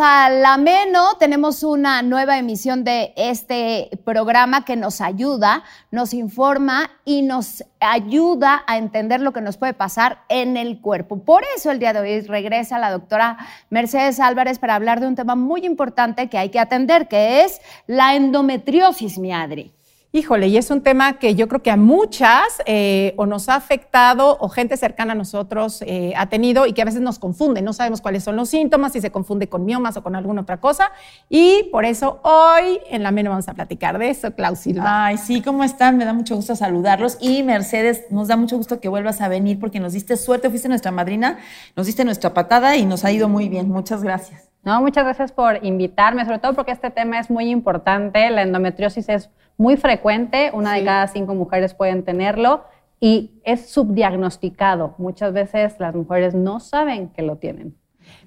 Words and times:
a 0.00 0.30
la 0.30 0.56
Meno, 0.56 1.16
tenemos 1.18 1.62
una 1.62 2.02
nueva 2.02 2.38
emisión 2.38 2.84
de 2.84 3.12
este 3.16 3.90
programa 4.04 4.64
que 4.64 4.74
nos 4.74 5.00
ayuda, 5.00 5.62
nos 5.90 6.14
informa 6.14 6.90
y 7.04 7.22
nos 7.22 7.64
ayuda 7.80 8.62
a 8.66 8.78
entender 8.78 9.20
lo 9.20 9.32
que 9.32 9.40
nos 9.40 9.56
puede 9.56 9.74
pasar 9.74 10.22
en 10.28 10.56
el 10.56 10.80
cuerpo. 10.80 11.22
Por 11.24 11.44
eso 11.56 11.70
el 11.70 11.78
día 11.78 11.92
de 11.92 12.00
hoy 12.00 12.20
regresa 12.22 12.78
la 12.78 12.90
doctora 12.90 13.38
Mercedes 13.68 14.20
Álvarez 14.20 14.58
para 14.58 14.74
hablar 14.74 15.00
de 15.00 15.06
un 15.06 15.16
tema 15.16 15.34
muy 15.34 15.66
importante 15.66 16.28
que 16.28 16.38
hay 16.38 16.48
que 16.48 16.60
atender, 16.60 17.08
que 17.08 17.44
es 17.44 17.60
la 17.86 18.14
endometriosis, 18.14 19.18
mi 19.18 19.32
Adri. 19.32 19.72
Híjole, 20.12 20.48
y 20.48 20.56
es 20.56 20.72
un 20.72 20.80
tema 20.80 21.20
que 21.20 21.36
yo 21.36 21.46
creo 21.46 21.62
que 21.62 21.70
a 21.70 21.76
muchas 21.76 22.60
eh, 22.66 23.14
o 23.16 23.26
nos 23.26 23.48
ha 23.48 23.54
afectado 23.54 24.36
o 24.40 24.48
gente 24.48 24.76
cercana 24.76 25.12
a 25.12 25.14
nosotros 25.14 25.82
eh, 25.82 26.14
ha 26.16 26.28
tenido 26.28 26.66
y 26.66 26.72
que 26.72 26.82
a 26.82 26.84
veces 26.84 27.00
nos 27.00 27.20
confunde, 27.20 27.62
no 27.62 27.72
sabemos 27.72 28.00
cuáles 28.00 28.24
son 28.24 28.34
los 28.34 28.48
síntomas, 28.48 28.92
si 28.92 29.00
se 29.00 29.12
confunde 29.12 29.48
con 29.48 29.64
miomas 29.64 29.96
o 29.96 30.02
con 30.02 30.16
alguna 30.16 30.42
otra 30.42 30.56
cosa. 30.56 30.90
Y 31.28 31.68
por 31.70 31.84
eso 31.84 32.18
hoy 32.24 32.80
en 32.90 33.04
la 33.04 33.12
MENO 33.12 33.30
vamos 33.30 33.48
a 33.48 33.54
platicar 33.54 34.00
de 34.00 34.10
eso, 34.10 34.32
Silva. 34.56 35.06
Ay, 35.06 35.16
sí, 35.16 35.42
¿cómo 35.42 35.62
están? 35.62 35.96
Me 35.96 36.04
da 36.04 36.12
mucho 36.12 36.34
gusto 36.34 36.56
saludarlos. 36.56 37.16
Y 37.20 37.44
Mercedes, 37.44 38.06
nos 38.10 38.26
da 38.26 38.36
mucho 38.36 38.56
gusto 38.56 38.80
que 38.80 38.88
vuelvas 38.88 39.20
a 39.20 39.28
venir 39.28 39.60
porque 39.60 39.78
nos 39.78 39.92
diste 39.92 40.16
suerte, 40.16 40.50
fuiste 40.50 40.68
nuestra 40.68 40.90
madrina, 40.90 41.38
nos 41.76 41.86
diste 41.86 42.04
nuestra 42.04 42.34
patada 42.34 42.76
y 42.76 42.84
nos 42.84 43.04
ha 43.04 43.12
ido 43.12 43.28
muy 43.28 43.48
bien. 43.48 43.68
Muchas 43.68 44.02
gracias. 44.02 44.49
No, 44.62 44.80
muchas 44.82 45.04
gracias 45.04 45.32
por 45.32 45.64
invitarme, 45.64 46.24
sobre 46.24 46.38
todo 46.38 46.54
porque 46.54 46.72
este 46.72 46.90
tema 46.90 47.18
es 47.18 47.30
muy 47.30 47.50
importante. 47.50 48.28
La 48.30 48.42
endometriosis 48.42 49.08
es 49.08 49.30
muy 49.56 49.76
frecuente, 49.76 50.50
una 50.52 50.74
de 50.74 50.84
cada 50.84 51.06
cinco 51.06 51.34
mujeres 51.34 51.74
pueden 51.74 52.04
tenerlo 52.04 52.64
y 53.00 53.40
es 53.44 53.70
subdiagnosticado. 53.70 54.94
Muchas 54.98 55.32
veces 55.32 55.76
las 55.78 55.94
mujeres 55.94 56.34
no 56.34 56.60
saben 56.60 57.08
que 57.08 57.22
lo 57.22 57.36
tienen. 57.36 57.74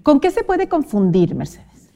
¿Con 0.01 0.19
qué 0.19 0.31
se 0.31 0.43
puede 0.43 0.67
confundir, 0.67 1.35
Mercedes? 1.35 1.91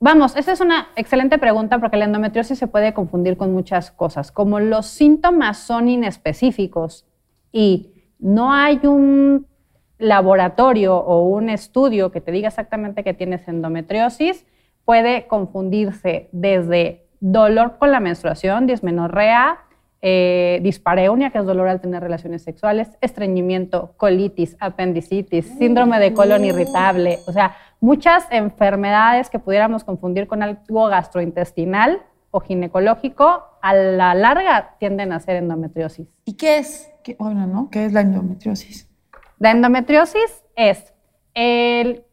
Vamos, 0.00 0.36
esa 0.36 0.52
es 0.52 0.60
una 0.60 0.88
excelente 0.96 1.38
pregunta 1.38 1.78
porque 1.78 1.96
la 1.96 2.06
endometriosis 2.06 2.58
se 2.58 2.66
puede 2.66 2.94
confundir 2.94 3.36
con 3.36 3.52
muchas 3.52 3.90
cosas. 3.90 4.32
Como 4.32 4.60
los 4.60 4.86
síntomas 4.86 5.58
son 5.58 5.88
inespecíficos 5.88 7.06
y 7.52 7.92
no 8.18 8.52
hay 8.52 8.80
un 8.84 9.46
laboratorio 10.04 10.96
o 10.96 11.22
un 11.22 11.48
estudio 11.48 12.12
que 12.12 12.20
te 12.20 12.30
diga 12.30 12.48
exactamente 12.48 13.02
que 13.02 13.14
tienes 13.14 13.46
endometriosis, 13.48 14.46
puede 14.84 15.26
confundirse 15.26 16.28
desde 16.32 17.06
dolor 17.20 17.78
con 17.78 17.90
la 17.90 18.00
menstruación, 18.00 18.66
dismenorrea, 18.66 19.58
eh, 20.02 20.60
dispareunia, 20.62 21.30
que 21.30 21.38
es 21.38 21.46
dolor 21.46 21.68
al 21.68 21.80
tener 21.80 22.02
relaciones 22.02 22.42
sexuales, 22.42 22.90
estreñimiento, 23.00 23.94
colitis, 23.96 24.56
apendicitis, 24.60 25.46
síndrome 25.56 25.98
de 25.98 26.12
colon 26.12 26.44
irritable, 26.44 27.18
o 27.26 27.32
sea, 27.32 27.56
muchas 27.80 28.26
enfermedades 28.30 29.30
que 29.30 29.38
pudiéramos 29.38 29.84
confundir 29.84 30.26
con 30.26 30.42
algo 30.42 30.86
gastrointestinal 30.88 32.02
o 32.30 32.40
ginecológico, 32.40 33.44
a 33.62 33.72
la 33.72 34.14
larga 34.14 34.74
tienden 34.78 35.12
a 35.12 35.20
ser 35.20 35.36
endometriosis. 35.36 36.08
¿Y 36.26 36.34
qué 36.34 36.58
es? 36.58 36.90
¿Qué, 37.02 37.16
¿no? 37.18 37.70
¿Qué 37.70 37.86
es 37.86 37.92
la 37.94 38.02
endometriosis? 38.02 38.88
La 39.38 39.50
endometriosis 39.50 40.44
es 40.56 40.92
el 41.34 42.04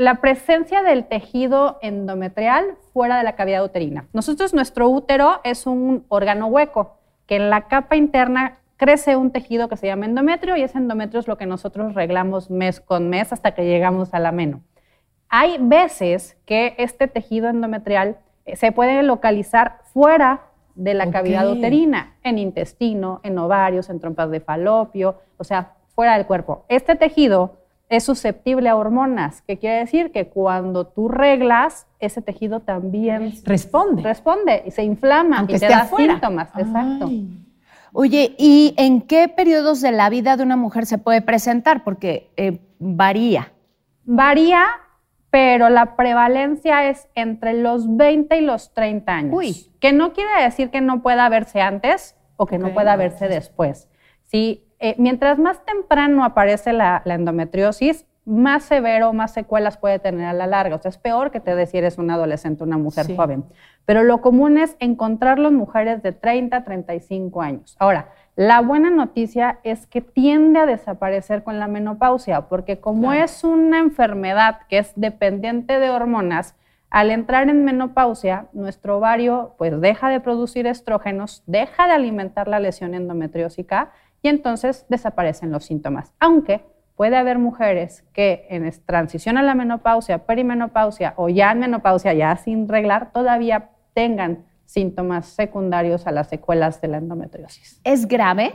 la 0.00 0.20
presencia 0.22 0.82
del 0.82 1.04
tejido 1.04 1.78
endometrial 1.82 2.76
fuera 2.94 3.18
de 3.18 3.24
la 3.24 3.34
cavidad 3.34 3.64
uterina. 3.64 4.08
Nosotros, 4.12 4.54
nuestro 4.54 4.88
útero 4.88 5.40
es 5.44 5.66
un 5.66 6.06
órgano 6.08 6.46
hueco, 6.46 6.96
que 7.26 7.36
en 7.36 7.50
la 7.50 7.68
capa 7.68 7.96
interna 7.96 8.58
crece 8.76 9.16
un 9.16 9.30
tejido 9.30 9.68
que 9.68 9.76
se 9.76 9.88
llama 9.88 10.06
endometrio 10.06 10.56
y 10.56 10.62
ese 10.62 10.78
endometrio 10.78 11.20
es 11.20 11.28
lo 11.28 11.36
que 11.36 11.44
nosotros 11.44 11.94
reglamos 11.94 12.50
mes 12.50 12.80
con 12.80 13.10
mes 13.10 13.30
hasta 13.32 13.52
que 13.52 13.66
llegamos 13.66 14.14
al 14.14 14.24
ameno. 14.24 14.62
Hay 15.28 15.58
veces 15.60 16.38
que 16.46 16.74
este 16.78 17.06
tejido 17.06 17.48
endometrial 17.48 18.16
eh, 18.46 18.56
se 18.56 18.72
puede 18.72 19.02
localizar 19.02 19.80
fuera 19.92 20.46
de 20.76 20.94
la 20.94 21.10
cavidad 21.10 21.50
uterina, 21.50 22.16
en 22.22 22.38
intestino, 22.38 23.20
en 23.22 23.38
ovarios, 23.38 23.90
en 23.90 24.00
trompas 24.00 24.30
de 24.30 24.40
falopio, 24.40 25.18
o 25.36 25.44
sea, 25.44 25.74
fuera 26.00 26.16
del 26.16 26.24
cuerpo. 26.24 26.64
Este 26.70 26.96
tejido 26.96 27.58
es 27.90 28.04
susceptible 28.04 28.70
a 28.70 28.76
hormonas, 28.76 29.42
que 29.42 29.58
quiere 29.58 29.80
decir 29.80 30.12
que 30.12 30.28
cuando 30.28 30.86
tú 30.86 31.08
reglas, 31.08 31.86
ese 31.98 32.22
tejido 32.22 32.60
también 32.60 33.34
responde. 33.44 34.02
Responde 34.02 34.62
y 34.64 34.70
se 34.70 34.82
inflama 34.82 35.44
y 35.46 35.58
te 35.58 35.68
da 35.68 35.86
síntomas. 35.94 36.48
Exacto. 36.56 37.10
Oye, 37.92 38.34
¿y 38.38 38.72
en 38.78 39.02
qué 39.02 39.28
periodos 39.28 39.82
de 39.82 39.92
la 39.92 40.08
vida 40.08 40.38
de 40.38 40.42
una 40.42 40.56
mujer 40.56 40.86
se 40.86 40.96
puede 40.96 41.20
presentar? 41.20 41.84
Porque 41.84 42.30
eh, 42.38 42.60
varía. 42.78 43.52
Varía, 44.04 44.64
pero 45.28 45.68
la 45.68 45.96
prevalencia 45.96 46.88
es 46.88 47.08
entre 47.14 47.52
los 47.52 47.94
20 47.94 48.38
y 48.38 48.40
los 48.40 48.72
30 48.72 49.12
años. 49.12 49.34
Uy. 49.36 49.66
Que 49.80 49.92
no 49.92 50.14
quiere 50.14 50.30
decir 50.42 50.70
que 50.70 50.80
no 50.80 51.02
pueda 51.02 51.28
verse 51.28 51.60
antes 51.60 52.16
o 52.38 52.46
que 52.46 52.56
no 52.56 52.72
pueda 52.72 52.96
verse 52.96 53.28
después. 53.28 53.90
Sí, 54.24 54.64
eh, 54.80 54.94
mientras 54.98 55.38
más 55.38 55.64
temprano 55.64 56.24
aparece 56.24 56.72
la, 56.72 57.02
endometriosis, 57.04 58.06
más 58.24 58.64
severo, 58.64 59.12
más 59.12 59.32
secuelas 59.32 59.76
puede 59.76 59.98
tener 59.98 60.26
a 60.26 60.32
la 60.32 60.46
larga. 60.46 60.76
O 60.76 60.78
sea, 60.80 60.88
es 60.88 60.98
peor 60.98 61.30
que 61.30 61.40
te 61.40 61.50
eres 61.50 61.98
un 61.98 62.10
adolescente, 62.10 62.64
una 62.64 62.78
mujer 62.78 63.14
joven. 63.14 63.44
Pero 63.84 64.02
lo 64.04 64.20
común 64.20 64.56
es 64.56 64.76
encontrarlo 64.78 65.48
en 65.48 65.56
mujeres 65.56 66.02
de 66.02 66.12
30, 66.12 66.64
35 66.64 67.42
años. 67.42 67.76
Ahora, 67.78 68.08
la 68.36 68.60
buena 68.60 68.88
noticia 68.88 69.58
es 69.64 69.86
que 69.86 70.00
tiende 70.00 70.60
a 70.60 70.66
desaparecer 70.66 71.42
con 71.42 71.58
la 71.58 71.68
menopausia, 71.68 72.48
porque 72.48 72.80
como 72.80 73.12
es 73.12 73.44
una 73.44 73.80
enfermedad 73.80 74.60
que 74.68 74.78
es 74.78 74.92
dependiente 74.96 75.78
de 75.78 75.90
hormonas, 75.90 76.54
al 76.88 77.10
entrar 77.10 77.48
en 77.48 77.64
menopausia, 77.64 78.46
nuestro 78.52 78.98
ovario 78.98 79.54
pues 79.58 79.80
deja 79.80 80.08
de 80.08 80.20
producir 80.20 80.66
estrógenos, 80.66 81.42
deja 81.46 81.86
de 81.86 81.92
alimentar 81.92 82.48
la 82.48 82.58
lesión 82.58 82.94
endometriósica 82.94 83.92
y 84.22 84.28
entonces 84.28 84.86
desaparecen 84.88 85.50
los 85.50 85.64
síntomas. 85.64 86.12
Aunque 86.20 86.64
puede 86.96 87.16
haber 87.16 87.38
mujeres 87.38 88.04
que 88.12 88.46
en 88.50 88.70
transición 88.84 89.38
a 89.38 89.42
la 89.42 89.54
menopausia, 89.54 90.26
perimenopausia 90.26 91.14
o 91.16 91.28
ya 91.28 91.52
en 91.52 91.60
menopausia, 91.60 92.12
ya 92.12 92.36
sin 92.36 92.68
reglar, 92.68 93.12
todavía 93.12 93.70
tengan 93.94 94.44
síntomas 94.66 95.26
secundarios 95.26 96.06
a 96.06 96.12
las 96.12 96.28
secuelas 96.28 96.80
de 96.80 96.88
la 96.88 96.98
endometriosis. 96.98 97.80
¿Es 97.84 98.06
grave? 98.06 98.52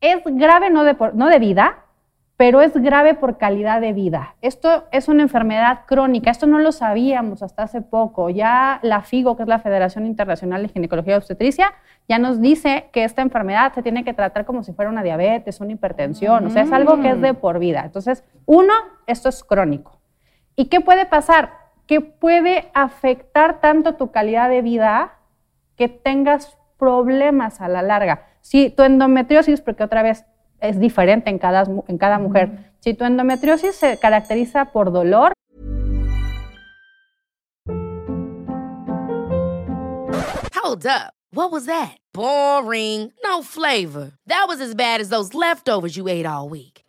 Es 0.00 0.20
grave 0.24 0.70
no 0.70 0.84
de, 0.84 0.96
no 1.14 1.28
de 1.28 1.38
vida, 1.38 1.86
pero 2.42 2.60
es 2.60 2.72
grave 2.74 3.14
por 3.14 3.38
calidad 3.38 3.80
de 3.80 3.92
vida. 3.92 4.34
Esto 4.42 4.88
es 4.90 5.06
una 5.06 5.22
enfermedad 5.22 5.82
crónica, 5.86 6.28
esto 6.28 6.48
no 6.48 6.58
lo 6.58 6.72
sabíamos 6.72 7.40
hasta 7.40 7.62
hace 7.62 7.82
poco. 7.82 8.30
Ya 8.30 8.80
la 8.82 9.02
FIGO, 9.02 9.36
que 9.36 9.44
es 9.44 9.48
la 9.48 9.60
Federación 9.60 10.06
Internacional 10.06 10.60
de 10.60 10.68
Ginecología 10.70 11.14
y 11.14 11.16
Obstetricia, 11.18 11.72
ya 12.08 12.18
nos 12.18 12.40
dice 12.40 12.88
que 12.92 13.04
esta 13.04 13.22
enfermedad 13.22 13.72
se 13.74 13.84
tiene 13.84 14.02
que 14.02 14.12
tratar 14.12 14.44
como 14.44 14.64
si 14.64 14.72
fuera 14.72 14.90
una 14.90 15.04
diabetes, 15.04 15.60
una 15.60 15.70
hipertensión, 15.70 16.44
o 16.44 16.50
sea, 16.50 16.62
es 16.62 16.72
algo 16.72 17.00
que 17.00 17.10
es 17.10 17.20
de 17.20 17.32
por 17.32 17.60
vida. 17.60 17.82
Entonces, 17.84 18.24
uno, 18.44 18.72
esto 19.06 19.28
es 19.28 19.44
crónico. 19.44 20.00
¿Y 20.56 20.64
qué 20.64 20.80
puede 20.80 21.06
pasar? 21.06 21.52
Que 21.86 22.00
puede 22.00 22.72
afectar 22.74 23.60
tanto 23.60 23.94
tu 23.94 24.10
calidad 24.10 24.48
de 24.48 24.62
vida 24.62 25.12
que 25.76 25.88
tengas 25.88 26.58
problemas 26.76 27.60
a 27.60 27.68
la 27.68 27.82
larga. 27.82 28.24
Si 28.40 28.68
tu 28.68 28.82
endometriosis, 28.82 29.60
porque 29.60 29.84
otra 29.84 30.02
vez 30.02 30.26
es 30.62 30.78
diferente 30.78 31.28
en 31.28 31.38
cada, 31.38 31.64
en 31.88 31.98
cada 31.98 32.18
mujer. 32.18 32.72
Si 32.80 32.94
tu 32.94 33.04
endometriosis 33.04 33.76
se 33.76 33.98
caracteriza 33.98 34.66
por 34.66 34.92
dolor. 34.92 35.32
Hold 40.54 40.86
up. 40.86 41.12
What 41.34 41.50
was 41.50 41.66
that? 41.66 41.98
Boring. 42.14 43.12
No 43.24 43.42
flavor. 43.42 44.12
That 44.26 44.46
was 44.48 44.60
as 44.60 44.74
bad 44.74 45.00
as 45.00 45.08
those 45.08 45.34
leftovers 45.34 45.96
you 45.96 46.08
ate 46.08 46.26
all 46.26 46.48
week. 46.48 46.71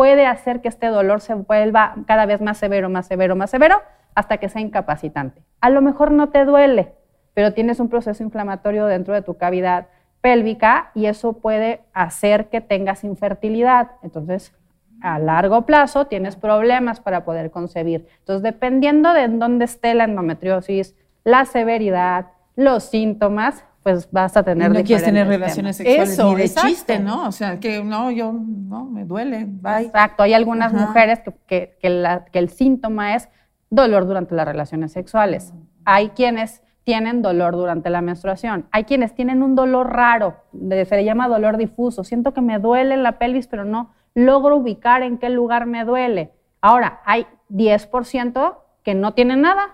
Puede 0.00 0.24
hacer 0.24 0.62
que 0.62 0.68
este 0.68 0.86
dolor 0.86 1.20
se 1.20 1.34
vuelva 1.34 1.94
cada 2.06 2.24
vez 2.24 2.40
más 2.40 2.56
severo, 2.56 2.88
más 2.88 3.06
severo, 3.06 3.36
más 3.36 3.50
severo, 3.50 3.82
hasta 4.14 4.38
que 4.38 4.48
sea 4.48 4.62
incapacitante. 4.62 5.42
A 5.60 5.68
lo 5.68 5.82
mejor 5.82 6.10
no 6.10 6.30
te 6.30 6.46
duele, 6.46 6.94
pero 7.34 7.52
tienes 7.52 7.80
un 7.80 7.90
proceso 7.90 8.22
inflamatorio 8.22 8.86
dentro 8.86 9.12
de 9.12 9.20
tu 9.20 9.36
cavidad 9.36 9.88
pélvica 10.22 10.90
y 10.94 11.04
eso 11.04 11.34
puede 11.34 11.82
hacer 11.92 12.48
que 12.48 12.62
tengas 12.62 13.04
infertilidad. 13.04 13.90
Entonces, 14.02 14.54
a 15.02 15.18
largo 15.18 15.66
plazo 15.66 16.06
tienes 16.06 16.34
problemas 16.34 16.98
para 16.98 17.26
poder 17.26 17.50
concebir. 17.50 18.08
Entonces, 18.20 18.42
dependiendo 18.42 19.12
de 19.12 19.28
dónde 19.28 19.66
esté 19.66 19.92
la 19.92 20.04
endometriosis, 20.04 20.96
la 21.24 21.44
severidad, 21.44 22.28
los 22.56 22.84
síntomas, 22.84 23.66
pues 23.82 24.10
vas 24.12 24.36
a 24.36 24.42
tener 24.42 24.70
Y 24.70 24.74
no 24.78 24.84
quieres 24.84 25.04
tener 25.04 25.26
relaciones 25.26 25.78
temas. 25.78 25.88
sexuales 25.88 26.10
Eso, 26.12 26.30
ni 26.30 26.36
de 26.36 26.44
exacto. 26.44 26.68
chiste, 26.68 26.98
¿no? 26.98 27.26
O 27.26 27.32
sea, 27.32 27.58
que 27.60 27.82
no, 27.82 28.10
yo, 28.10 28.32
no, 28.32 28.84
me 28.84 29.04
duele, 29.04 29.46
bye. 29.48 29.86
Exacto, 29.86 30.22
hay 30.22 30.34
algunas 30.34 30.74
Ajá. 30.74 30.86
mujeres 30.86 31.20
que, 31.20 31.32
que- 31.46 31.76
que 31.80 31.88
la- 31.90 32.24
que 32.26 32.38
el 32.38 32.50
síntoma 32.50 33.14
es 33.14 33.28
dolor 33.70 34.06
durante 34.06 34.34
las 34.34 34.46
relaciones 34.46 34.92
sexuales. 34.92 35.54
Hay 35.84 36.10
quienes 36.10 36.62
tienen 36.84 37.22
dolor 37.22 37.54
durante 37.54 37.88
la 37.88 38.00
menstruación. 38.02 38.66
Hay 38.72 38.84
quienes 38.84 39.14
tienen 39.14 39.42
un 39.42 39.54
dolor 39.54 39.92
raro, 39.92 40.36
se 40.52 40.96
le 40.96 41.04
llama 41.04 41.28
dolor 41.28 41.56
difuso. 41.56 42.04
Siento 42.04 42.34
que 42.34 42.40
me 42.40 42.58
duele 42.58 42.94
en 42.94 43.02
la 43.02 43.12
pelvis, 43.18 43.46
pero 43.46 43.64
no 43.64 43.90
logro 44.14 44.56
ubicar 44.56 45.02
en 45.02 45.18
qué 45.18 45.30
lugar 45.30 45.66
me 45.66 45.84
duele. 45.84 46.32
Ahora, 46.60 47.00
hay 47.04 47.26
10% 47.48 48.56
que 48.82 48.94
no 48.94 49.14
tienen 49.14 49.40
nada, 49.42 49.68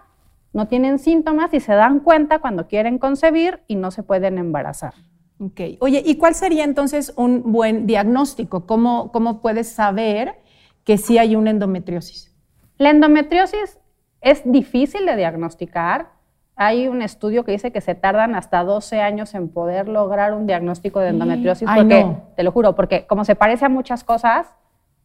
no 0.57 0.69
tienen 0.69 0.99
síntomas 0.99 1.53
y 1.53 1.61
se 1.61 1.75
dan 1.75 2.01
cuenta 2.01 2.39
cuando 2.39 2.67
quieren 2.67 2.99
concebir 2.99 3.61
y 3.69 3.77
no 3.77 3.91
se 3.91 4.03
pueden 4.03 4.39
embarazar. 4.39 4.95
Ok. 5.39 5.61
Oye, 5.81 6.03
¿y 6.03 6.17
cuál 6.17 6.35
sería 6.35 6.65
entonces 6.65 7.13
un 7.15 7.53
buen 7.53 7.87
diagnóstico? 7.87 8.65
¿Cómo, 8.65 9.13
cómo 9.13 9.43
puedes 9.43 9.69
saber 9.69 10.41
que 10.83 10.97
sí 10.97 11.19
hay 11.19 11.37
una 11.37 11.51
endometriosis? 11.51 12.35
La 12.79 12.89
endometriosis 12.89 13.79
es 14.23 14.51
difícil 14.51 15.05
de 15.05 15.17
diagnosticar. 15.17 16.13
Hay 16.57 16.89
un 16.89 17.03
estudio 17.03 17.45
que 17.45 17.53
dice 17.53 17.71
que 17.71 17.83
se 17.83 17.95
tardan 17.95 18.35
hasta 18.35 18.65
12 18.65 19.03
años 19.03 19.35
en 19.35 19.51
poder 19.51 19.89
lograr 19.89 20.33
un 20.33 20.47
diagnóstico 20.47 21.01
de 21.01 21.11
endometriosis. 21.11 21.69
Ay, 21.69 21.83
porque, 21.83 22.03
no. 22.03 22.23
te 22.35 22.43
lo 22.43 22.51
juro, 22.51 22.75
porque 22.75 23.07
como 23.07 23.27
se 23.27 23.35
parece 23.35 23.67
a 23.67 23.69
muchas 23.69 24.05
cosas, 24.05 24.57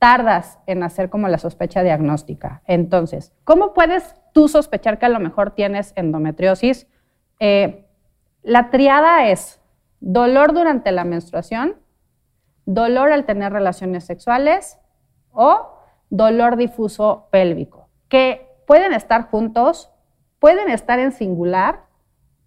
tardas 0.01 0.57
en 0.65 0.81
hacer 0.81 1.11
como 1.11 1.27
la 1.27 1.37
sospecha 1.37 1.83
diagnóstica. 1.83 2.63
Entonces, 2.65 3.33
¿cómo 3.43 3.75
puedes 3.75 4.15
tú 4.33 4.47
sospechar 4.47 4.97
que 4.97 5.05
a 5.05 5.09
lo 5.09 5.19
mejor 5.19 5.51
tienes 5.51 5.93
endometriosis? 5.95 6.87
Eh, 7.39 7.85
la 8.41 8.71
triada 8.71 9.27
es 9.27 9.61
dolor 9.99 10.53
durante 10.53 10.91
la 10.91 11.03
menstruación, 11.03 11.75
dolor 12.65 13.11
al 13.11 13.25
tener 13.25 13.53
relaciones 13.53 14.03
sexuales 14.03 14.79
o 15.33 15.77
dolor 16.09 16.55
difuso 16.55 17.27
pélvico, 17.29 17.87
que 18.09 18.49
pueden 18.65 18.93
estar 18.93 19.29
juntos, 19.29 19.91
pueden 20.39 20.71
estar 20.71 20.97
en 20.97 21.11
singular, 21.11 21.83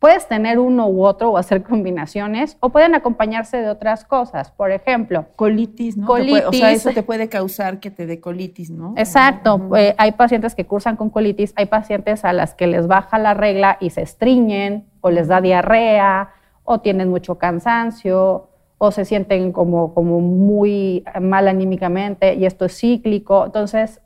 puedes 0.04 0.28
tener 0.28 0.58
uno 0.58 0.86
u 0.86 1.02
otro 1.06 1.30
o 1.30 1.38
hacer 1.38 1.62
combinaciones, 1.62 2.58
o 2.60 2.68
pueden 2.68 2.94
acompañarse 2.94 3.56
de 3.56 3.70
otras 3.70 4.04
cosas. 4.04 4.50
Por 4.50 4.70
ejemplo, 4.70 5.24
Colitis, 5.34 5.96
¿no? 5.96 6.06
Puede- 6.06 6.44
o 6.44 6.52
sea, 6.52 6.60
Colitis. 6.60 6.62
eso 6.86 6.90
te 6.90 7.02
puede 7.02 7.30
causar 7.30 7.80
que 7.80 7.90
te 7.90 8.04
dé 8.04 8.20
colitis, 8.20 8.70
¿no? 8.70 8.92
Exacto. 8.98 9.58
eh, 9.78 9.94
hay 9.96 10.12
pacientes 10.12 10.54
que 10.54 10.66
cursan 10.66 10.96
con 10.96 11.08
colitis, 11.08 11.54
hay 11.56 11.64
pacientes 11.64 12.22
a 12.26 12.34
las 12.34 12.54
que 12.54 12.66
les 12.66 12.86
baja 12.86 13.18
la 13.18 13.32
regla 13.32 13.78
y 13.80 13.88
se 13.88 14.02
estreñen, 14.02 14.84
o 15.00 15.08
les 15.08 15.26
da 15.28 15.40
diarrea, 15.40 16.28
o 16.64 16.80
tienen 16.80 17.08
mucho 17.08 17.36
cansancio, 17.38 18.48
o 18.76 18.90
se 18.90 19.06
sienten 19.06 19.52
como, 19.52 19.94
como 19.94 20.20
muy 20.20 21.02
mal 21.18 21.48
anímicamente, 21.48 22.34
y 22.34 22.44
esto 22.44 22.66
es 22.66 22.76
cíclico. 22.78 23.46
Entonces, 23.46 24.02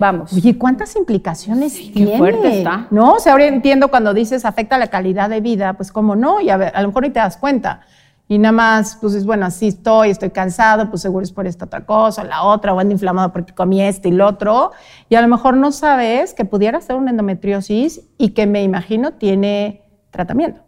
vamos. 0.00 0.32
Oye, 0.32 0.58
¿cuántas 0.58 0.96
implicaciones 0.96 1.78
qué 1.78 1.90
tiene? 1.92 2.18
fuerte 2.18 2.58
está. 2.58 2.88
No, 2.90 3.12
o 3.12 3.20
sea, 3.20 3.32
ahora 3.32 3.46
entiendo 3.46 3.88
cuando 3.88 4.12
dices 4.12 4.44
afecta 4.44 4.78
la 4.78 4.88
calidad 4.88 5.30
de 5.30 5.40
vida, 5.40 5.74
pues 5.74 5.92
cómo 5.92 6.16
no, 6.16 6.40
y 6.40 6.50
a, 6.50 6.56
ver, 6.56 6.72
a 6.74 6.82
lo 6.82 6.88
mejor 6.88 7.04
ni 7.04 7.10
te 7.10 7.20
das 7.20 7.36
cuenta. 7.36 7.82
Y 8.26 8.38
nada 8.38 8.52
más, 8.52 8.96
pues 9.00 9.14
es 9.14 9.26
bueno, 9.26 9.44
así 9.44 9.68
estoy, 9.68 10.10
estoy 10.10 10.30
cansado, 10.30 10.88
pues 10.88 11.02
seguro 11.02 11.24
es 11.24 11.32
por 11.32 11.46
esta 11.46 11.66
otra 11.66 11.84
cosa, 11.84 12.24
la 12.24 12.44
otra, 12.44 12.72
o 12.72 12.78
ando 12.78 12.92
inflamado 12.92 13.32
porque 13.32 13.52
comí 13.52 13.82
esto 13.82 14.08
y 14.08 14.12
lo 14.12 14.26
otro. 14.26 14.70
Y 15.08 15.16
a 15.16 15.20
lo 15.20 15.28
mejor 15.28 15.56
no 15.56 15.72
sabes 15.72 16.32
que 16.32 16.44
pudiera 16.44 16.80
ser 16.80 16.96
una 16.96 17.10
endometriosis 17.10 18.02
y 18.18 18.30
que 18.30 18.46
me 18.46 18.62
imagino 18.62 19.14
tiene 19.14 19.82
tratamiento. 20.10 20.62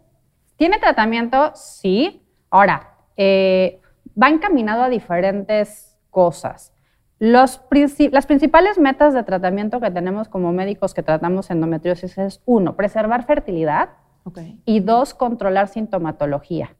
¿Tiene 0.57 0.77
tratamiento? 0.77 1.53
Sí. 1.55 2.21
Ahora, 2.49 2.97
eh, 3.15 3.79
va 4.21 4.27
encaminado 4.27 4.83
a 4.83 4.89
diferentes 4.89 5.95
cosas. 6.09 6.72
Los 7.25 7.61
princi- 7.69 8.11
las 8.11 8.25
principales 8.25 8.77
metas 8.77 9.13
de 9.13 9.23
tratamiento 9.23 9.79
que 9.79 9.89
tenemos 9.91 10.27
como 10.27 10.51
médicos 10.51 10.93
que 10.93 11.03
tratamos 11.03 11.49
endometriosis 11.51 12.17
es, 12.17 12.41
uno, 12.45 12.75
preservar 12.75 13.23
fertilidad 13.25 13.91
y 14.65 14.81
dos, 14.81 15.13
controlar 15.13 15.69
sintomatología. 15.69 16.75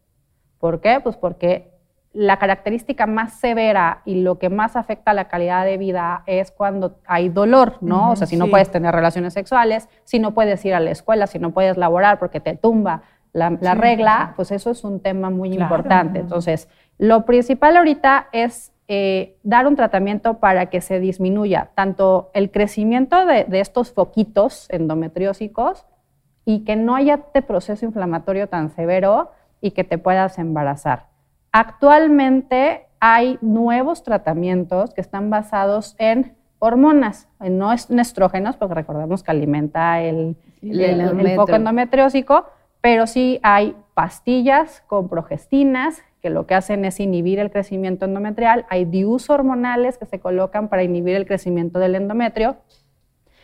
¿Por 0.60 0.82
qué? 0.82 1.00
Pues 1.02 1.16
porque 1.16 1.72
la 2.12 2.40
característica 2.40 3.06
más 3.08 3.36
severa 3.40 4.02
y 4.04 4.22
lo 4.22 4.38
que 4.38 4.50
más 4.50 4.76
afecta 4.76 5.12
a 5.12 5.14
la 5.14 5.30
calidad 5.30 5.64
de 5.64 5.78
vida 5.78 6.24
es 6.26 6.52
cuando 6.52 7.00
hay 7.08 7.30
dolor, 7.30 7.78
¿no? 7.80 8.12
o 8.12 8.16
sea, 8.18 8.28
si 8.28 8.36
no 8.36 8.46
sí. 8.46 8.52
puedes 8.52 8.70
tener 8.70 8.94
relaciones 8.94 9.32
sexuales, 9.34 9.88
si 10.04 10.20
no 10.20 10.34
puedes 10.34 10.64
ir 10.66 10.74
a 10.76 10.82
la 10.82 10.92
escuela, 10.92 11.26
si 11.26 11.40
no 11.40 11.52
puedes 11.52 11.78
laborar 11.78 12.20
porque 12.20 12.42
te 12.42 12.58
tumba 12.58 13.04
la, 13.32 13.58
la 13.62 13.76
regla, 13.76 14.34
pues 14.36 14.52
eso 14.52 14.72
es 14.72 14.84
un 14.84 15.00
tema 15.00 15.30
muy 15.30 15.52
Claro. 15.52 15.64
importante. 15.64 16.20
Entonces, 16.20 16.68
lo 16.98 17.24
principal 17.26 17.78
ahorita 17.78 18.28
es 18.34 18.73
eh, 18.88 19.38
dar 19.44 19.66
un 19.68 19.76
tratamiento 19.76 20.40
para 20.40 20.68
que 20.68 20.82
se 20.82 21.00
disminuya 21.00 21.70
tanto 21.76 22.30
el 22.34 22.52
crecimiento 22.52 23.26
de, 23.26 23.46
de 23.46 23.60
estos 23.60 23.92
foquitos 23.94 24.68
endometriósicos 24.70 25.86
y 26.46 26.66
que 26.66 26.76
no 26.76 26.96
haya 26.96 27.16
este 27.16 27.42
proceso 27.42 27.86
inflamatorio 27.86 28.50
tan 28.50 28.70
severo 28.70 29.32
y 29.62 29.72
que 29.72 29.84
te 29.86 29.98
puedas 29.98 30.38
embarazar. 30.40 31.08
Actualmente 31.78 32.88
hay 33.00 33.38
nuevos 33.42 34.04
tratamientos 34.04 34.94
que 34.94 35.02
están 35.02 35.30
basados 35.30 35.96
en 35.98 36.36
hormonas, 36.60 37.28
no 37.40 37.72
en 37.74 38.00
estrógenos, 38.00 38.58
porque 38.58 38.76
recordemos 38.76 39.24
que 39.24 39.32
alimenta 39.32 40.02
el, 40.02 40.36
el- 40.62 40.80
el- 40.80 40.80
el 40.92 41.02
endometrio. 41.02 41.36
foco 41.36 41.56
endometriósico, 41.56 42.46
pero 42.82 43.08
sí 43.08 43.40
hay 43.44 43.76
pastillas 43.94 44.84
con 44.88 45.10
progestinas 45.10 46.02
que 46.22 46.30
lo 46.30 46.48
que 46.48 46.56
hacen 46.56 46.86
es 46.86 47.00
inhibir 47.00 47.40
el 47.40 47.52
crecimiento 47.52 48.06
endometrial, 48.06 48.66
hay 48.70 48.86
DIUs 48.86 49.30
hormonales 49.30 49.98
que 49.98 50.06
se 50.06 50.20
colocan 50.20 50.70
para 50.70 50.84
inhibir 50.84 51.16
el 51.16 51.26
crecimiento 51.28 51.80
del 51.80 51.96
endometrio. 51.96 52.56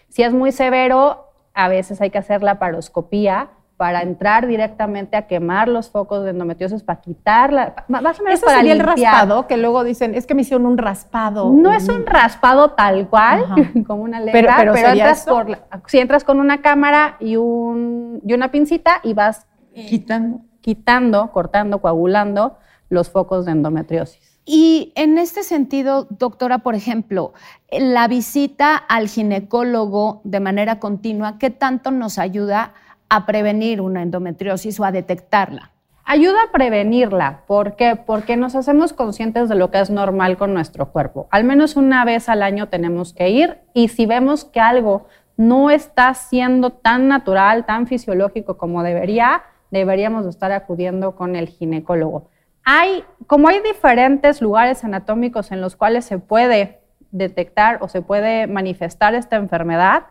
Si 0.08 0.24
es 0.24 0.34
muy 0.34 0.51
severo, 0.53 1.25
a 1.53 1.68
veces 1.68 2.00
hay 2.01 2.10
que 2.10 2.18
hacer 2.18 2.41
la 2.41 2.58
paroscopía 2.58 3.50
para 3.75 4.01
entrar 4.01 4.48
directamente 4.48 5.15
a 5.18 5.27
quemar 5.27 5.68
los 5.70 5.89
focos 5.89 6.24
de 6.25 6.32
endometriosis, 6.32 6.84
para 6.84 7.00
quitarla, 7.00 7.86
más 7.88 8.20
o 8.20 8.24
menos 8.24 8.39
Eso 8.39 8.46
para 8.48 8.58
sería 8.58 8.74
el 8.74 8.79
raspado, 8.82 9.48
que 9.48 9.56
luego 9.56 9.84
dicen, 9.86 10.15
es 10.15 10.25
que 10.25 10.34
me 10.36 10.41
hicieron 10.41 10.65
un 10.65 10.77
raspado. 10.77 11.50
No 11.51 11.72
es 11.72 11.88
un 11.88 12.06
raspado 12.06 12.72
tal 12.72 13.08
cual, 13.10 13.44
Ajá. 13.46 13.56
como 13.88 14.03
una 14.03 14.20
letra, 14.20 14.34
Pero- 14.41 14.53
pero, 14.58 14.74
pero 14.74 14.88
¿sería 14.88 15.03
entras 15.10 15.25
por 15.25 15.58
si 15.89 16.00
entras 16.00 16.24
con 16.25 16.39
una 16.41 16.62
cámara 16.62 17.15
y, 17.22 17.38
un, 17.38 18.22
y 18.25 18.34
una 18.34 18.51
pincita 18.51 19.00
y 19.03 19.13
vas 19.13 19.48
Quitando. 19.88 20.41
quitando, 20.62 21.31
cortando, 21.31 21.79
coagulando 21.79 22.57
los 22.89 23.09
focos 23.09 23.45
de 23.45 23.53
endometriosis. 23.53 24.39
Y 24.45 24.93
en 24.95 25.17
este 25.19 25.43
sentido, 25.43 26.07
doctora, 26.09 26.59
por 26.59 26.74
ejemplo, 26.74 27.33
la 27.71 28.07
visita 28.07 28.75
al 28.75 29.07
ginecólogo 29.07 30.21
de 30.24 30.39
manera 30.39 30.79
continua, 30.79 31.38
¿qué 31.38 31.51
tanto 31.51 31.91
nos 31.91 32.17
ayuda 32.17 32.74
a 33.09 33.25
prevenir 33.25 33.79
una 33.79 34.01
endometriosis 34.01 34.79
o 34.79 34.86
a 34.86 34.91
detectarla? 34.91 35.71
Ayuda 36.03 36.38
a 36.48 36.51
prevenirla. 36.51 37.43
¿Por 37.45 37.75
qué? 37.75 37.95
Porque 37.95 38.38
nos 38.38 38.55
hacemos 38.55 38.93
conscientes 38.93 39.50
de 39.50 39.53
lo 39.53 39.69
que 39.69 39.79
es 39.79 39.91
normal 39.91 40.38
con 40.38 40.55
nuestro 40.55 40.91
cuerpo. 40.91 41.27
Al 41.29 41.43
menos 41.43 41.75
una 41.75 42.03
vez 42.03 42.27
al 42.29 42.41
año 42.41 42.69
tenemos 42.69 43.13
que 43.13 43.29
ir 43.29 43.59
y 43.75 43.89
si 43.89 44.07
vemos 44.07 44.45
que 44.45 44.59
algo 44.59 45.05
no 45.38 45.69
está 45.69 46.15
siendo 46.15 46.71
tan 46.71 47.07
natural, 47.07 47.67
tan 47.67 47.86
fisiológico 47.86 48.57
como 48.57 48.81
debería, 48.81 49.43
deberíamos 49.71 50.25
estar 50.25 50.51
acudiendo 50.51 51.15
con 51.15 51.35
el 51.35 51.47
ginecólogo. 51.47 52.29
Hay, 52.63 53.03
como 53.27 53.47
hay 53.47 53.61
diferentes 53.61 54.41
lugares 54.41 54.83
anatómicos 54.83 55.51
en 55.51 55.61
los 55.61 55.75
cuales 55.75 56.05
se 56.05 56.19
puede 56.19 56.79
detectar 57.11 57.79
o 57.81 57.88
se 57.88 58.01
puede 58.01 58.47
manifestar 58.47 59.15
esta 59.15 59.38
enfermedad, 59.38 60.03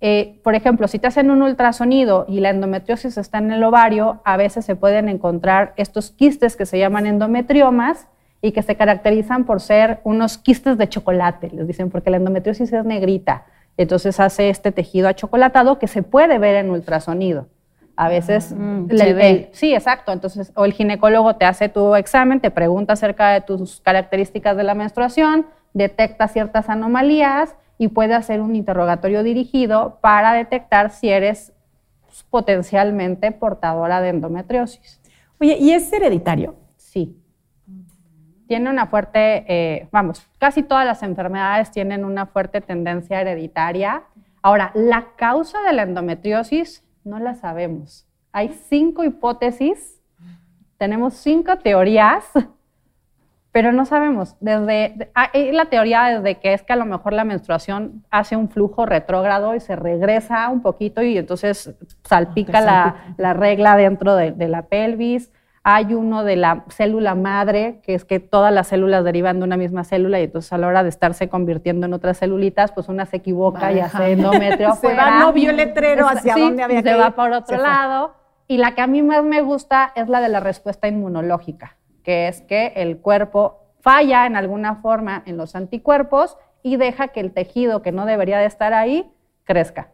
eh, 0.00 0.40
por 0.44 0.54
ejemplo, 0.54 0.88
si 0.88 0.98
te 0.98 1.06
hacen 1.06 1.30
un 1.30 1.42
ultrasonido 1.42 2.26
y 2.28 2.40
la 2.40 2.50
endometriosis 2.50 3.16
está 3.16 3.38
en 3.38 3.50
el 3.50 3.64
ovario, 3.64 4.20
a 4.24 4.36
veces 4.36 4.64
se 4.64 4.76
pueden 4.76 5.08
encontrar 5.08 5.72
estos 5.76 6.10
quistes 6.10 6.56
que 6.56 6.66
se 6.66 6.78
llaman 6.78 7.06
endometriomas 7.06 8.06
y 8.42 8.52
que 8.52 8.62
se 8.62 8.76
caracterizan 8.76 9.44
por 9.44 9.60
ser 9.60 10.00
unos 10.04 10.36
quistes 10.36 10.76
de 10.76 10.88
chocolate, 10.88 11.50
les 11.50 11.66
dicen, 11.66 11.90
porque 11.90 12.10
la 12.10 12.18
endometriosis 12.18 12.72
es 12.72 12.84
negrita. 12.84 13.46
Entonces 13.78 14.20
hace 14.20 14.50
este 14.50 14.70
tejido 14.70 15.08
achocolatado 15.08 15.78
que 15.78 15.86
se 15.86 16.02
puede 16.02 16.38
ver 16.38 16.56
en 16.56 16.70
ultrasonido. 16.70 17.48
A 17.96 18.08
veces 18.08 18.54
Mm, 18.56 18.88
se 18.90 19.14
ve. 19.14 19.48
sí, 19.52 19.74
exacto. 19.74 20.12
Entonces, 20.12 20.52
o 20.54 20.64
el 20.64 20.72
ginecólogo 20.74 21.36
te 21.36 21.46
hace 21.46 21.68
tu 21.70 21.94
examen, 21.94 22.40
te 22.40 22.50
pregunta 22.50 22.92
acerca 22.92 23.30
de 23.30 23.40
tus 23.40 23.80
características 23.80 24.56
de 24.56 24.62
la 24.64 24.74
menstruación, 24.74 25.46
detecta 25.72 26.28
ciertas 26.28 26.68
anomalías 26.68 27.54
y 27.78 27.88
puede 27.88 28.14
hacer 28.14 28.40
un 28.40 28.54
interrogatorio 28.54 29.22
dirigido 29.22 29.98
para 30.02 30.32
detectar 30.34 30.90
si 30.90 31.08
eres 31.08 31.52
potencialmente 32.30 33.32
portadora 33.32 34.00
de 34.00 34.10
endometriosis. 34.10 35.00
Oye, 35.40 35.56
¿y 35.58 35.72
es 35.72 35.92
hereditario? 35.92 36.54
Sí. 36.76 37.20
Tiene 38.48 38.70
una 38.70 38.86
fuerte, 38.86 39.44
eh, 39.48 39.88
vamos, 39.90 40.26
casi 40.38 40.62
todas 40.62 40.86
las 40.86 41.02
enfermedades 41.02 41.70
tienen 41.70 42.04
una 42.04 42.26
fuerte 42.26 42.60
tendencia 42.60 43.20
hereditaria. 43.20 44.04
Ahora, 44.40 44.70
la 44.74 45.08
causa 45.16 45.60
de 45.62 45.72
la 45.72 45.82
endometriosis 45.82 46.84
no 47.06 47.20
la 47.20 47.34
sabemos. 47.34 48.06
Hay 48.32 48.48
cinco 48.68 49.04
hipótesis, 49.04 50.02
tenemos 50.76 51.14
cinco 51.14 51.56
teorías, 51.56 52.24
pero 53.52 53.72
no 53.72 53.86
sabemos. 53.86 54.36
Desde, 54.40 55.10
hay 55.14 55.52
la 55.52 55.66
teoría 55.66 56.20
desde 56.20 56.38
que 56.40 56.52
es 56.52 56.62
que 56.62 56.74
a 56.74 56.76
lo 56.76 56.84
mejor 56.84 57.14
la 57.14 57.24
menstruación 57.24 58.04
hace 58.10 58.36
un 58.36 58.50
flujo 58.50 58.84
retrógrado 58.84 59.54
y 59.54 59.60
se 59.60 59.76
regresa 59.76 60.50
un 60.50 60.60
poquito 60.60 61.00
y 61.00 61.16
entonces 61.16 61.74
salpica, 62.04 62.60
la, 62.60 63.14
la 63.16 63.32
regla 63.32 63.76
dentro 63.76 64.14
de, 64.14 64.32
de 64.32 64.48
la 64.48 64.62
pelvis. 64.62 65.32
Hay 65.68 65.94
uno 65.94 66.22
de 66.22 66.36
la 66.36 66.64
célula 66.68 67.16
madre, 67.16 67.80
que 67.82 67.94
es 67.94 68.04
que 68.04 68.20
todas 68.20 68.52
las 68.52 68.68
células 68.68 69.02
derivan 69.02 69.40
de 69.40 69.44
una 69.46 69.56
misma 69.56 69.82
célula 69.82 70.20
y 70.20 70.22
entonces 70.22 70.52
a 70.52 70.58
la 70.58 70.68
hora 70.68 70.84
de 70.84 70.88
estarse 70.90 71.28
convirtiendo 71.28 71.86
en 71.86 71.92
otras 71.92 72.18
celulitas, 72.18 72.70
pues 72.70 72.88
una 72.88 73.04
se 73.04 73.16
equivoca 73.16 73.72
y 73.72 73.80
hace 73.80 74.12
endometrio 74.12 74.68
Se 74.80 74.86
afuera. 74.92 75.04
va, 75.04 75.18
no 75.18 75.32
vio 75.32 75.50
el 75.50 75.56
letrero 75.56 76.06
hacia 76.06 76.34
Sí, 76.34 76.40
dónde 76.40 76.62
había 76.62 76.78
se 76.78 76.84
que 76.84 76.94
va 76.94 77.08
ir. 77.08 77.14
por 77.14 77.32
otro 77.32 77.56
Se 77.56 77.60
lado. 77.62 78.14
Y 78.46 78.58
la 78.58 78.76
que 78.76 78.82
a 78.82 78.86
mí 78.86 79.02
más 79.02 79.24
me 79.24 79.40
gusta 79.42 79.90
es 79.96 80.08
la 80.08 80.20
de 80.20 80.28
la 80.28 80.38
respuesta 80.38 80.86
inmunológica, 80.86 81.76
que 82.04 82.28
es 82.28 82.42
que 82.42 82.72
el 82.76 82.98
cuerpo 82.98 83.58
falla 83.80 84.24
en 84.26 84.36
alguna 84.36 84.76
forma 84.76 85.24
en 85.26 85.36
los 85.36 85.56
anticuerpos 85.56 86.38
y 86.62 86.76
deja 86.76 87.08
que 87.08 87.18
el 87.18 87.32
tejido 87.32 87.82
que 87.82 87.90
no 87.90 88.06
debería 88.06 88.38
de 88.38 88.46
estar 88.46 88.72
ahí 88.72 89.10
crezca. 89.42 89.88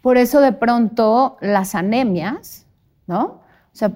Por 0.00 0.16
eso 0.16 0.40
de 0.40 0.52
pronto 0.52 1.38
las 1.40 1.74
anemias, 1.74 2.68
¿no? 3.08 3.41
O 3.72 3.76
sea, 3.76 3.90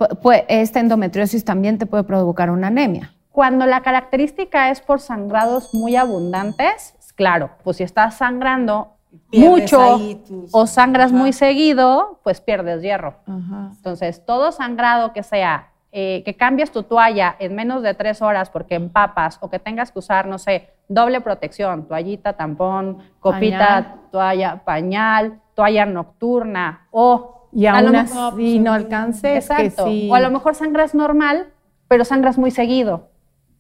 esta 0.48 0.80
endometriosis 0.80 1.44
también 1.44 1.78
te 1.78 1.86
puede 1.86 2.04
provocar 2.04 2.50
una 2.50 2.68
anemia. 2.68 3.12
Cuando 3.30 3.66
la 3.66 3.82
característica 3.82 4.70
es 4.70 4.80
por 4.80 5.00
sangrados 5.00 5.74
muy 5.74 5.96
abundantes, 5.96 6.94
claro, 7.14 7.50
pues 7.62 7.76
si 7.78 7.82
estás 7.82 8.14
sangrando 8.16 8.92
Pierdes 9.30 9.50
mucho 9.72 9.98
tus- 10.26 10.50
o 10.54 10.66
sangras 10.66 11.10
Ajá. 11.10 11.16
muy 11.18 11.32
seguido, 11.32 12.20
pues 12.22 12.40
pierdes 12.40 12.82
hierro. 12.82 13.14
Ajá. 13.26 13.70
Entonces, 13.76 14.24
todo 14.24 14.52
sangrado 14.52 15.12
que 15.12 15.22
sea, 15.22 15.68
eh, 15.92 16.22
que 16.24 16.34
cambies 16.36 16.70
tu 16.70 16.82
toalla 16.82 17.36
en 17.38 17.54
menos 17.54 17.82
de 17.82 17.94
tres 17.94 18.20
horas 18.20 18.50
porque 18.50 18.74
empapas 18.74 19.38
o 19.40 19.48
que 19.48 19.58
tengas 19.58 19.90
que 19.92 19.98
usar, 19.98 20.26
no 20.26 20.38
sé, 20.38 20.68
doble 20.88 21.20
protección, 21.22 21.86
toallita, 21.86 22.34
tampón, 22.34 22.98
copita, 23.20 23.58
Pañal. 23.58 23.94
toalla, 24.10 24.62
pañal, 24.64 25.40
toalla 25.54 25.84
nocturna 25.86 26.86
o... 26.90 27.32
Y 27.56 27.64
a 27.66 27.78
aún 27.78 27.92
lo 27.92 27.98
así 27.98 28.12
mejor- 28.14 28.60
no 28.64 28.72
alcances. 28.74 29.22
que 29.22 29.36
Exacto. 29.38 29.86
sí. 29.86 30.08
O 30.10 30.14
a 30.14 30.20
lo 30.20 30.30
mejor 30.30 30.54
sangras 30.54 30.94
normal, 30.94 31.46
pero 31.88 32.04
sangras 32.04 32.36
muy 32.36 32.50
seguido. 32.50 33.08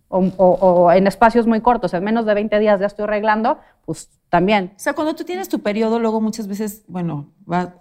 O, 0.08 0.18
o- 0.36 0.44
o 0.60 0.92
en 0.92 1.06
espacios 1.06 1.46
muy 1.46 1.60
cortos, 1.62 1.92
en 1.94 2.04
menos 2.04 2.26
de 2.26 2.34
20 2.34 2.58
días 2.60 2.78
ya 2.78 2.86
estoy 2.86 3.04
arreglando, 3.04 3.58
pues 3.86 4.08
también. 4.28 4.72
O 4.76 4.78
sea, 4.78 4.92
cuando 4.92 5.14
tú 5.14 5.24
tienes 5.24 5.48
tu 5.48 5.60
periodo, 5.60 5.98
luego 5.98 6.20
muchas 6.20 6.46
veces, 6.46 6.84
bueno, 6.88 7.26
va- 7.50 7.74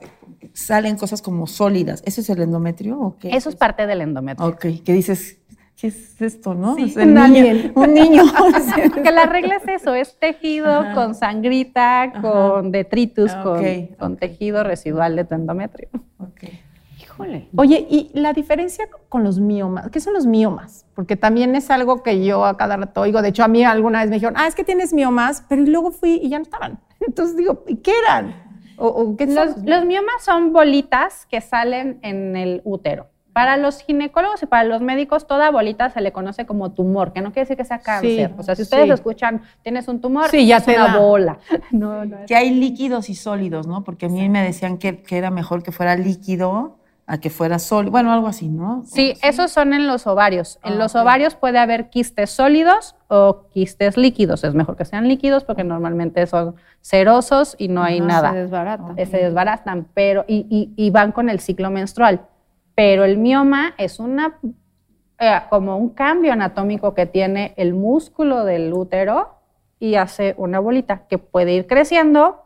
salen 0.53 0.95
cosas 0.97 1.21
como 1.21 1.45
sólidas. 1.47 2.01
¿Eso 2.05 2.21
es 2.21 2.29
el 2.29 2.41
endometrio 2.41 2.99
o 2.99 3.17
qué? 3.17 3.29
Eso 3.35 3.49
es 3.49 3.55
parte 3.55 3.85
del 3.85 4.01
endometrio. 4.01 4.47
Ok, 4.47 4.65
que 4.83 4.93
dices, 4.93 5.39
¿qué 5.79 5.87
es 5.87 6.21
esto, 6.21 6.53
no? 6.53 6.75
Sí, 6.75 6.93
un 6.97 7.13
niño. 7.13 7.71
Un 7.75 7.93
niño. 7.93 8.23
que 9.03 9.11
la 9.11 9.25
regla 9.25 9.57
es 9.57 9.81
eso, 9.81 9.93
es 9.93 10.17
tejido 10.17 10.83
con 10.93 11.15
sangrita, 11.15 12.13
con 12.21 12.71
detritus, 12.71 13.31
Ah, 13.31 13.43
con, 13.97 14.17
tejido 14.17 14.63
residual 14.63 15.15
de 15.15 15.25
tu 15.25 15.35
endometrio. 15.35 15.89
Ok. 16.19 16.43
Híjole. 17.01 17.49
Oye, 17.55 17.85
y 17.89 18.11
la 18.13 18.33
diferencia 18.33 18.87
con 19.09 19.23
los 19.23 19.39
miomas, 19.39 19.89
¿qué 19.89 19.99
son 19.99 20.13
los 20.13 20.25
miomas? 20.25 20.85
Porque 20.95 21.15
también 21.15 21.55
es 21.55 21.69
algo 21.69 22.03
que 22.03 22.23
yo 22.23 22.45
a 22.45 22.57
cada 22.57 22.77
rato 22.77 23.01
oigo. 23.01 23.21
De 23.21 23.29
hecho, 23.29 23.43
a 23.43 23.47
mí 23.47 23.63
alguna 23.63 23.99
vez 23.99 24.09
me 24.09 24.15
dijeron, 24.15 24.35
ah, 24.37 24.47
es 24.47 24.55
que 24.55 24.63
tienes 24.63 24.93
miomas, 24.93 25.43
pero 25.47 25.61
luego 25.61 25.91
fui 25.91 26.19
y 26.21 26.29
ya 26.29 26.37
no 26.39 26.43
estaban. 26.43 26.79
Entonces 26.99 27.35
digo, 27.37 27.63
¿y 27.67 27.77
qué 27.77 27.91
eran? 28.05 28.43
¿O, 28.77 28.87
o 28.87 29.17
qué 29.17 29.27
son? 29.27 29.35
Los, 29.35 29.57
los 29.63 29.85
miomas 29.85 30.23
son 30.23 30.51
bolitas 30.51 31.25
que 31.25 31.41
salen 31.41 31.99
en 32.01 32.35
el 32.35 32.61
útero. 32.63 33.07
Para 33.35 33.57
los 33.57 33.79
ginecólogos 33.81 34.41
y 34.43 34.45
para 34.45 34.63
los 34.63 34.79
médicos, 34.79 35.27
toda 35.27 35.51
bolita 35.51 35.89
se 35.89 35.99
le 35.99 36.13
conoce 36.13 36.45
como 36.45 36.71
tumor, 36.71 37.11
que 37.11 37.19
no 37.19 37.33
quiere 37.33 37.41
decir 37.41 37.57
que 37.57 37.65
sea 37.65 37.79
cáncer. 37.79 38.31
o 38.37 38.43
sea, 38.43 38.55
si 38.55 38.61
ustedes 38.61 38.85
sí. 38.85 38.91
escuchan, 38.91 39.41
tienes 39.61 39.89
un 39.89 39.99
tumor, 39.99 40.29
Sí, 40.29 40.47
ya 40.47 40.57
es 40.57 40.63
te 40.65 40.73
una 40.75 40.87
da. 40.87 40.97
bola. 40.99 41.37
No, 41.71 42.05
no 42.05 42.19
es- 42.19 42.27
Que 42.27 42.35
hay 42.37 42.51
líquidos 42.51 43.09
y 43.09 43.15
sólidos, 43.15 43.67
¿no? 43.67 43.83
Porque 43.83 44.05
a 44.05 44.09
mí 44.09 44.29
me 44.29 44.41
decían 44.41 44.77
que, 44.77 45.01
que 45.03 45.17
era 45.17 45.31
mejor 45.31 45.63
que 45.63 45.73
fuera 45.73 45.97
líquido 45.97 46.77
a 47.07 47.17
que 47.19 47.29
fuera 47.29 47.59
sólido. 47.59 47.91
Bueno, 47.91 48.13
algo 48.13 48.27
así, 48.27 48.47
¿no? 48.47 48.83
Sí, 48.85 49.15
esos 49.21 49.51
son 49.51 49.73
en 49.73 49.85
los 49.85 50.07
ovarios. 50.07 50.57
En 50.63 50.73
Ah, 50.73 50.75
los 50.77 50.95
ovarios 50.95 51.35
puede 51.35 51.59
haber 51.59 51.89
quistes 51.89 52.29
sólidos 52.29 52.95
o 53.09 53.47
quistes 53.53 53.97
líquidos. 53.97 54.45
Es 54.45 54.53
mejor 54.55 54.77
que 54.77 54.85
sean 54.85 55.09
líquidos 55.09 55.43
porque 55.43 55.65
normalmente 55.65 56.25
son 56.25 56.55
cerosos 56.81 57.55
y 57.59 57.67
no 57.67 57.83
hay 57.83 57.99
nada. 57.99 58.31
Se 58.31 58.37
desbarata. 58.37 58.93
Eh, 58.95 59.05
se 59.07 59.17
desbaratan, 59.17 59.87
pero 59.93 60.23
y, 60.25 60.47
y- 60.49 60.73
y 60.77 60.89
van 60.91 61.11
con 61.11 61.29
el 61.29 61.41
ciclo 61.41 61.69
menstrual. 61.69 62.21
Pero 62.75 63.05
el 63.05 63.17
mioma 63.17 63.73
es 63.77 63.99
una 63.99 64.37
eh, 65.17 65.41
como 65.49 65.77
un 65.77 65.89
cambio 65.91 66.33
anatómico 66.33 66.93
que 66.93 67.05
tiene 67.05 67.53
el 67.55 67.73
músculo 67.73 68.43
del 68.43 68.73
útero 68.73 69.35
y 69.79 69.95
hace 69.95 70.35
una 70.37 70.59
bolita 70.59 71.07
que 71.07 71.17
puede 71.17 71.53
ir 71.53 71.67
creciendo 71.67 72.43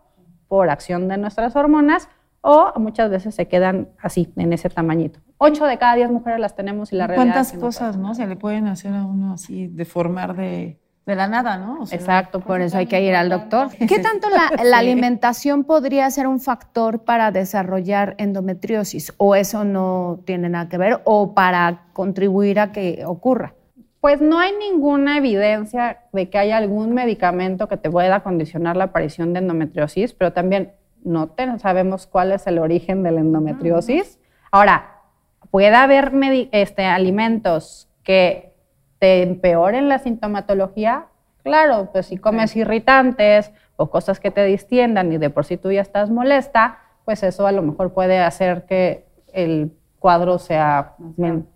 por 0.48 0.69
acción 0.69 1.07
de 1.07 1.17
nuestras 1.17 1.55
hormonas 1.55 2.09
o 2.41 2.71
muchas 2.79 3.09
veces 3.09 3.33
se 3.33 3.48
quedan 3.48 3.89
así, 4.00 4.31
en 4.36 4.53
ese 4.53 4.69
tamañito. 4.69 5.19
Ocho 5.38 5.65
de 5.65 5.77
cada 5.77 5.95
diez 5.95 6.12
mujeres 6.12 6.39
las 6.39 6.55
tenemos 6.55 6.93
y 6.93 6.95
la 6.95 7.07
realidad 7.07 7.25
¿Cuántas 7.25 7.48
es 7.48 7.53
que 7.53 7.57
no 7.57 7.65
cosas, 7.65 7.98
no? 7.98 8.13
Se 8.13 8.27
le 8.27 8.36
pueden 8.36 8.67
hacer 8.67 8.93
a 8.93 9.05
uno 9.05 9.33
así, 9.33 9.67
deformar 9.67 10.36
de, 10.36 10.79
de 11.09 11.15
la 11.15 11.27
nada, 11.27 11.57
¿no? 11.57 11.81
O 11.81 11.85
sea, 11.85 11.97
Exacto, 11.97 12.39
Por 12.39 12.61
eso 12.61 12.77
hay 12.77 12.85
que 12.85 13.01
ir 13.01 13.13
al 13.15 13.27
doctor. 13.29 13.67
¿Qué 13.75 13.99
tanto 13.99 14.29
la, 14.29 14.51
la 14.63 14.77
alimentación 14.77 15.65
podría 15.65 16.09
ser 16.11 16.27
un 16.27 16.39
factor 16.39 17.03
para 17.03 17.31
desarrollar 17.31 18.15
endometriosis? 18.17 19.13
¿O 19.17 19.35
eso 19.35 19.65
no 19.65 20.21
tiene 20.25 20.47
nada 20.49 20.69
que 20.69 20.77
ver? 20.77 21.01
¿O 21.03 21.33
para 21.33 21.83
contribuir 21.93 22.59
a 22.59 22.71
que 22.71 23.03
ocurra? 23.05 23.53
Pues 23.99 24.21
no 24.21 24.39
hay 24.39 24.53
ninguna 24.57 25.17
evidencia 25.17 25.99
de 26.13 26.29
que 26.29 26.37
haya 26.37 26.55
algún 26.55 26.93
medicamento 26.93 27.67
que 27.67 27.75
te 27.75 27.89
pueda 27.91 28.21
condicionar 28.21 28.77
la 28.77 28.85
aparición 28.85 29.33
de 29.33 29.39
endometriosis, 29.39 30.13
pero 30.13 30.31
también 30.31 30.71
no 31.03 31.27
te- 31.27 31.59
sabemos 31.59 32.07
cuál 32.07 32.31
es 32.31 32.47
el 32.47 32.59
origen 32.59 33.03
de 33.03 33.11
la 33.11 33.19
endometriosis. 33.19 34.17
Ahora, 34.51 35.01
puede 35.51 35.75
haber 35.75 36.13
este, 36.53 36.85
alimentos 36.85 37.89
que 38.03 38.49
te 39.00 39.24
empeoren 39.24 39.89
la 39.89 40.00
sintomatología. 40.00 41.08
Claro, 41.44 41.89
pues 41.91 42.08
si 42.08 42.18
comes 42.18 42.56
irritantes 42.56 43.51
o 43.77 43.89
cosas 43.89 44.20
que 44.20 44.29
te 44.29 44.44
distiendan 44.44 45.12
y 45.12 45.18
de 45.18 45.29
por 45.29 45.46
sí 45.46 45.58
tú 45.58 45.72
ya 45.72 45.82
estás 45.82 46.10
molesta, 46.10 46.79
pues 47.06 47.24
eso 47.24 47.48
a 47.48 47.51
lo 47.51 47.62
mejor 47.62 47.94
puede 47.94 48.20
hacer 48.20 48.65
que 48.65 49.08
el 49.34 49.72
cuadro 50.00 50.38
sea 50.39 50.96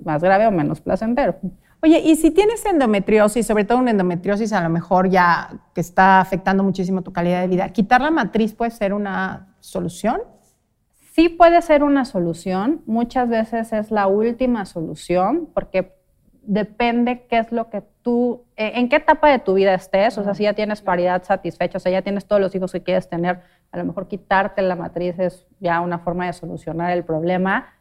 más 0.04 0.24
grave 0.24 0.48
o 0.48 0.52
menos 0.52 0.82
placentero. 0.82 1.36
Oye, 1.82 2.00
y 2.00 2.16
si 2.16 2.32
tienes 2.32 2.66
endometriosis, 2.66 3.46
sobre 3.46 3.66
todo 3.66 3.78
una 3.78 3.92
endometriosis 3.92 4.54
a 4.54 4.62
lo 4.62 4.70
mejor 4.70 5.10
ya 5.10 5.50
que 5.76 5.82
está 5.82 6.22
afectando 6.22 6.64
muchísimo 6.64 7.02
tu 7.02 7.12
calidad 7.12 7.42
de 7.42 7.48
vida, 7.48 7.70
¿quitar 7.70 8.00
la 8.00 8.10
matriz 8.10 8.54
puede 8.54 8.72
ser 8.72 8.94
una 8.94 9.54
solución? 9.60 10.22
Sí 11.12 11.28
puede 11.28 11.62
ser 11.62 11.84
una 11.84 12.06
solución, 12.06 12.82
muchas 12.86 13.28
veces 13.28 13.74
es 13.74 13.92
la 13.92 14.08
última 14.08 14.66
solución 14.66 15.50
porque 15.54 15.94
depende 16.46 17.26
qué 17.30 17.40
es 17.40 17.52
lo 17.52 17.70
que 17.70 17.84
tú, 18.02 18.44
eh, 18.58 18.74
en 18.76 18.90
qué 18.90 18.98
etapa 18.98 19.30
de 19.30 19.40
tu 19.40 19.54
vida 19.54 19.74
estés, 19.74 20.18
o 20.18 20.24
sea, 20.24 20.34
si 20.34 20.44
ya 20.44 20.54
tienes 20.54 20.82
paridad 20.82 21.24
satisfecha, 21.24 21.78
o 21.78 21.80
sea, 21.80 21.92
ya 21.92 22.02
tienes 22.02 22.26
todos 22.26 22.42
los 22.42 22.54
hijos 22.54 22.72
que 22.72 22.84
quieres 22.84 23.10
tener, 23.10 23.42
a 23.72 23.78
lo 23.78 23.86
mejor 23.86 24.08
quitarte 24.08 24.62
la 24.62 24.76
matriz 24.76 25.18
es 25.20 25.48
ya 25.60 25.80
una 25.80 26.00
forma 26.00 26.26
de 26.26 26.34
solucionar 26.34 26.92
el 26.92 27.04
problema, 27.04 27.74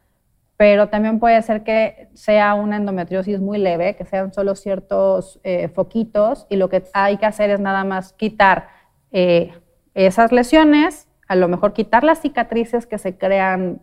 pero 0.55 0.87
también 0.87 1.19
puede 1.19 1.41
ser 1.41 1.63
que 1.63 2.09
sea 2.13 2.53
una 2.53 2.77
endometriosis 2.77 3.39
muy 3.39 3.57
leve, 3.57 3.95
que 3.95 4.05
sean 4.05 4.33
solo 4.33 4.55
ciertos 4.55 5.39
eh, 5.43 5.67
foquitos 5.67 6.47
y 6.49 6.55
lo 6.55 6.69
que 6.69 6.83
hay 6.93 7.17
que 7.17 7.25
hacer 7.25 7.49
es 7.49 7.59
nada 7.59 7.83
más 7.83 8.13
quitar 8.13 8.69
eh, 9.11 9.53
esas 9.93 10.31
lesiones, 10.31 11.07
a 11.27 11.35
lo 11.35 11.47
mejor 11.47 11.73
quitar 11.73 12.03
las 12.03 12.21
cicatrices 12.21 12.85
que 12.85 12.97
se 12.97 13.17
crean 13.17 13.81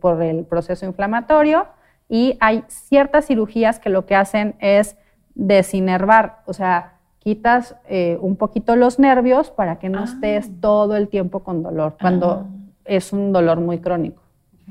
por 0.00 0.22
el 0.22 0.44
proceso 0.44 0.86
inflamatorio 0.86 1.66
y 2.08 2.36
hay 2.40 2.64
ciertas 2.68 3.26
cirugías 3.26 3.78
que 3.78 3.90
lo 3.90 4.06
que 4.06 4.14
hacen 4.14 4.54
es 4.60 4.96
desinervar, 5.34 6.42
o 6.46 6.52
sea, 6.52 6.94
quitas 7.18 7.76
eh, 7.88 8.18
un 8.20 8.36
poquito 8.36 8.74
los 8.76 8.98
nervios 8.98 9.50
para 9.50 9.78
que 9.78 9.88
no 9.88 10.04
estés 10.04 10.48
ah. 10.48 10.54
todo 10.60 10.96
el 10.96 11.08
tiempo 11.08 11.40
con 11.40 11.62
dolor, 11.62 11.96
cuando 12.00 12.30
ah. 12.30 12.46
es 12.84 13.12
un 13.12 13.32
dolor 13.32 13.60
muy 13.60 13.78
crónico. 13.78 14.22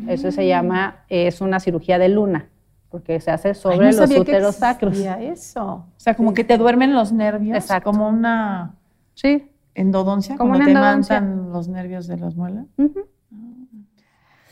Eso 0.08 0.32
se 0.32 0.48
llama, 0.48 1.06
es 1.10 1.42
una 1.42 1.60
cirugía 1.60 1.98
de 1.98 2.10
luna, 2.10 2.50
porque 2.90 3.20
se 3.20 3.32
hace 3.32 3.56
sobre 3.56 3.92
los 3.92 4.12
úteros 4.12 4.56
sacros. 4.56 4.96
eso. 4.98 5.66
O 5.66 5.86
sea, 5.98 6.16
como 6.16 6.36
que 6.36 6.44
te 6.44 6.58
duermen 6.58 6.94
los 6.94 7.12
nervios, 7.12 7.58
Exacto. 7.58 7.90
como 7.90 8.08
una 8.08 8.76
sí. 9.16 9.50
endodoncia, 9.74 10.38
como, 10.38 10.56
te 10.64 10.72
mandan 10.72 11.52
los 11.52 11.68
nervios 11.68 12.06
de 12.06 12.18
los 12.18 12.36
muelas. 12.36 12.68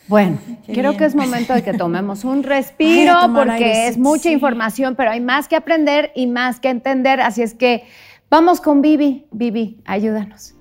Bueno, 0.07 0.37
creo 0.67 0.97
que 0.97 1.05
es 1.05 1.15
momento 1.15 1.53
de 1.53 1.63
que 1.63 1.73
tomemos 1.73 2.23
un 2.23 2.43
respiro 2.43 3.15
porque 3.33 3.87
es 3.87 3.97
mucha 3.97 4.29
información, 4.29 4.95
pero 4.95 5.11
hay 5.11 5.21
más 5.21 5.47
que 5.47 5.55
aprender 5.55 6.11
y 6.15 6.27
más 6.27 6.59
que 6.59 6.69
entender. 6.69 7.21
Así 7.21 7.41
es 7.41 7.53
que 7.53 7.83
vamos 8.29 8.61
con 8.61 8.81
Vivi. 8.81 9.25
Vivi, 9.31 9.79
ayúdanos. 9.85 10.53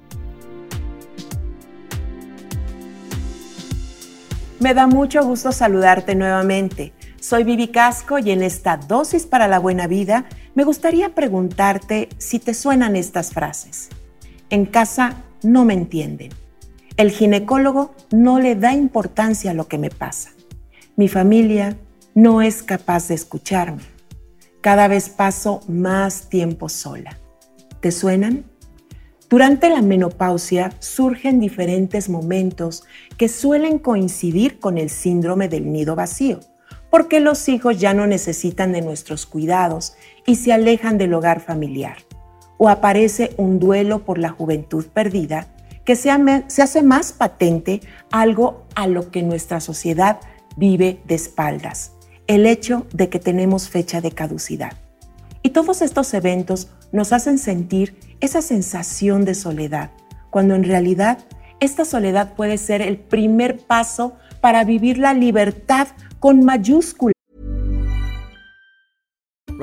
Me 4.61 4.73
da 4.73 4.87
mucho 4.87 5.23
gusto 5.25 5.53
saludarte 5.53 6.15
nuevamente. 6.15 6.95
Soy 7.21 7.45
Vivi 7.45 7.69
Casco 7.69 8.19
y 8.19 8.31
en 8.31 8.43
esta 8.43 8.77
dosis 8.77 9.27
para 9.27 9.49
la 9.49 9.59
buena 9.59 9.87
vida 9.87 10.25
me 10.55 10.65
gustaría 10.65 11.15
preguntarte 11.15 12.09
si 12.19 12.39
te 12.39 12.55
suenan 12.55 12.97
estas 12.97 13.33
frases. 13.33 13.91
En 14.49 14.65
casa 14.67 15.17
no 15.43 15.65
me 15.65 15.75
entienden. 15.75 16.31
El 16.97 17.11
ginecólogo 17.11 17.93
no 18.13 18.39
le 18.39 18.55
da 18.55 18.73
importancia 18.73 19.51
a 19.51 19.55
lo 19.55 19.67
que 19.67 19.79
me 19.79 19.91
pasa. 19.91 20.31
Mi 20.95 21.09
familia 21.09 21.77
no 22.15 22.41
es 22.41 22.63
capaz 22.63 23.09
de 23.09 23.15
escucharme. 23.15 23.83
Cada 24.61 24.87
vez 24.87 25.09
paso 25.09 25.61
más 25.67 26.29
tiempo 26.29 26.69
sola. 26.69 27.19
¿Te 27.81 27.91
suenan? 27.91 28.45
Durante 29.29 29.71
la 29.71 29.83
menopausia 29.83 30.71
surgen 30.79 31.41
diferentes 31.41 32.09
momentos 32.09 32.85
que 33.19 33.29
suelen 33.29 33.81
coincidir 33.81 34.61
con 34.61 34.79
el 34.79 34.89
síndrome 34.89 35.49
del 35.49 35.73
nido 35.73 35.97
vacío, 35.97 36.39
porque 36.91 37.19
los 37.19 37.49
hijos 37.49 37.81
ya 37.81 37.93
no 37.93 38.07
necesitan 38.07 38.71
de 38.71 38.83
nuestros 38.83 39.27
cuidados 39.27 39.97
y 40.29 40.37
se 40.37 40.53
alejan 40.53 40.97
del 40.97 41.15
hogar 41.15 41.41
familiar. 41.41 41.97
O 42.57 42.69
aparece 42.69 43.35
un 43.37 43.59
duelo 43.59 44.05
por 44.05 44.19
la 44.19 44.29
juventud 44.29 44.87
perdida 44.87 45.54
que 45.85 45.97
se, 45.97 46.11
hace 46.11 46.83
más 46.83 47.13
patente 47.13 47.81
algo 48.11 48.67
a 48.75 48.87
lo 48.87 49.11
que 49.11 49.23
nuestra 49.23 49.61
sociedad 49.61 50.21
vive 50.57 51.01
de 51.07 51.15
espaldas, 51.15 51.93
el 52.27 52.47
hecho 52.47 52.87
de 52.93 53.09
que 53.09 53.19
tenemos 53.19 53.69
fecha 53.69 54.01
de 54.01 54.13
caducidad. 54.13 54.73
Y 55.43 55.51
todos 55.51 55.83
estos 55.83 56.15
eventos 56.15 56.69
nos 56.93 57.13
hacen 57.13 57.39
sentir 57.39 57.99
esa 58.21 58.41
sensación 58.41 59.25
de 59.25 59.35
soledad, 59.35 59.91
cuando 60.31 60.55
en 60.55 60.65
realidad 60.65 61.19
esta 61.61 61.85
soledad 61.85 62.35
puede 62.35 62.59
ser 62.59 62.83
el 62.83 62.99
primer 62.99 63.59
paso 63.59 64.17
para 64.41 64.65
vivir 64.65 64.99
la 64.99 65.15
libertad 65.15 65.89
con 66.19 66.45
mayúscula. 66.45 67.14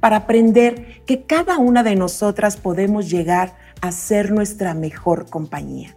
para 0.00 0.16
aprender 0.16 1.02
que 1.04 1.24
cada 1.24 1.58
una 1.58 1.82
de 1.82 1.94
nosotras 1.94 2.56
podemos 2.56 3.10
llegar 3.10 3.54
a 3.82 3.92
ser 3.92 4.32
nuestra 4.32 4.72
mejor 4.72 5.28
compañía. 5.28 5.94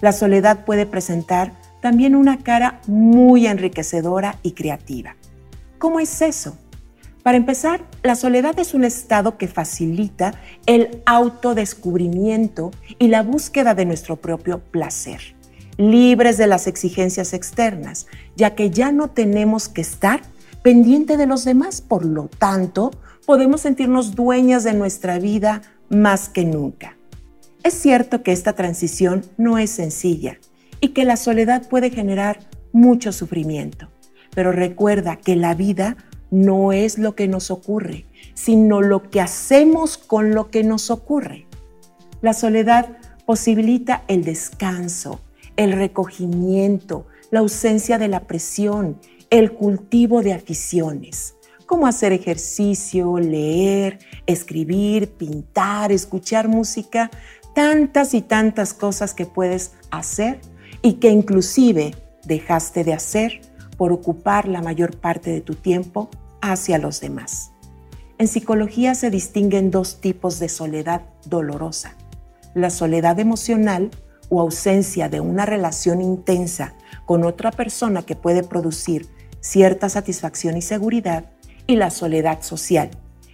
La 0.00 0.12
soledad 0.12 0.64
puede 0.64 0.86
presentar 0.86 1.52
también 1.82 2.16
una 2.16 2.38
cara 2.38 2.80
muy 2.86 3.46
enriquecedora 3.46 4.38
y 4.42 4.52
creativa. 4.52 5.16
¿Cómo 5.78 6.00
es 6.00 6.22
eso? 6.22 6.56
Para 7.22 7.36
empezar, 7.36 7.84
la 8.02 8.16
soledad 8.16 8.58
es 8.58 8.72
un 8.72 8.84
estado 8.84 9.36
que 9.36 9.48
facilita 9.48 10.34
el 10.64 11.02
autodescubrimiento 11.04 12.70
y 12.98 13.08
la 13.08 13.22
búsqueda 13.22 13.74
de 13.74 13.84
nuestro 13.84 14.16
propio 14.16 14.60
placer, 14.60 15.36
libres 15.76 16.38
de 16.38 16.46
las 16.46 16.66
exigencias 16.66 17.34
externas, 17.34 18.06
ya 18.34 18.54
que 18.54 18.70
ya 18.70 18.92
no 18.92 19.08
tenemos 19.10 19.68
que 19.68 19.82
estar 19.82 20.22
pendiente 20.62 21.16
de 21.16 21.26
los 21.26 21.44
demás, 21.44 21.80
por 21.80 22.04
lo 22.04 22.28
tanto, 22.38 22.90
podemos 23.26 23.62
sentirnos 23.62 24.14
dueñas 24.14 24.64
de 24.64 24.74
nuestra 24.74 25.18
vida 25.18 25.62
más 25.88 26.28
que 26.28 26.44
nunca. 26.44 26.96
Es 27.62 27.74
cierto 27.74 28.22
que 28.22 28.32
esta 28.32 28.54
transición 28.54 29.24
no 29.36 29.58
es 29.58 29.70
sencilla 29.70 30.38
y 30.80 30.88
que 30.88 31.04
la 31.04 31.16
soledad 31.16 31.68
puede 31.68 31.90
generar 31.90 32.40
mucho 32.72 33.12
sufrimiento, 33.12 33.88
pero 34.34 34.50
recuerda 34.50 35.16
que 35.16 35.36
la 35.36 35.54
vida 35.54 35.96
no 36.30 36.72
es 36.72 36.98
lo 36.98 37.14
que 37.14 37.28
nos 37.28 37.50
ocurre, 37.50 38.06
sino 38.34 38.80
lo 38.80 39.10
que 39.10 39.20
hacemos 39.20 39.98
con 39.98 40.34
lo 40.34 40.50
que 40.50 40.64
nos 40.64 40.90
ocurre. 40.90 41.46
La 42.20 42.32
soledad 42.32 42.96
posibilita 43.26 44.02
el 44.08 44.24
descanso, 44.24 45.20
el 45.56 45.72
recogimiento, 45.72 47.06
la 47.30 47.40
ausencia 47.40 47.98
de 47.98 48.08
la 48.08 48.20
presión, 48.26 48.98
el 49.32 49.52
cultivo 49.52 50.20
de 50.22 50.34
aficiones 50.34 51.36
como 51.64 51.86
hacer 51.86 52.12
ejercicio, 52.12 53.18
leer, 53.18 53.98
escribir, 54.26 55.08
pintar, 55.12 55.90
escuchar 55.90 56.48
música, 56.48 57.10
tantas 57.54 58.12
y 58.12 58.20
tantas 58.20 58.74
cosas 58.74 59.14
que 59.14 59.24
puedes 59.24 59.72
hacer 59.90 60.38
y 60.82 60.94
que 60.94 61.08
inclusive 61.08 61.94
dejaste 62.24 62.84
de 62.84 62.92
hacer 62.92 63.40
por 63.78 63.90
ocupar 63.90 64.48
la 64.48 64.60
mayor 64.60 64.98
parte 64.98 65.30
de 65.30 65.40
tu 65.40 65.54
tiempo 65.54 66.10
hacia 66.42 66.76
los 66.76 67.00
demás. 67.00 67.52
En 68.18 68.28
psicología 68.28 68.94
se 68.94 69.08
distinguen 69.08 69.70
dos 69.70 70.02
tipos 70.02 70.40
de 70.40 70.50
soledad 70.50 71.06
dolorosa. 71.24 71.96
La 72.54 72.68
soledad 72.68 73.18
emocional 73.18 73.90
o 74.28 74.42
ausencia 74.42 75.08
de 75.08 75.20
una 75.20 75.46
relación 75.46 76.02
intensa 76.02 76.74
con 77.06 77.24
otra 77.24 77.50
persona 77.50 78.02
que 78.02 78.14
puede 78.14 78.42
producir 78.42 79.08
cierta 79.42 79.90
satisfacción 79.90 80.56
y 80.56 80.62
seguridad, 80.62 81.26
y 81.66 81.76
la 81.76 81.90
soledad 81.90 82.42
social, 82.42 82.90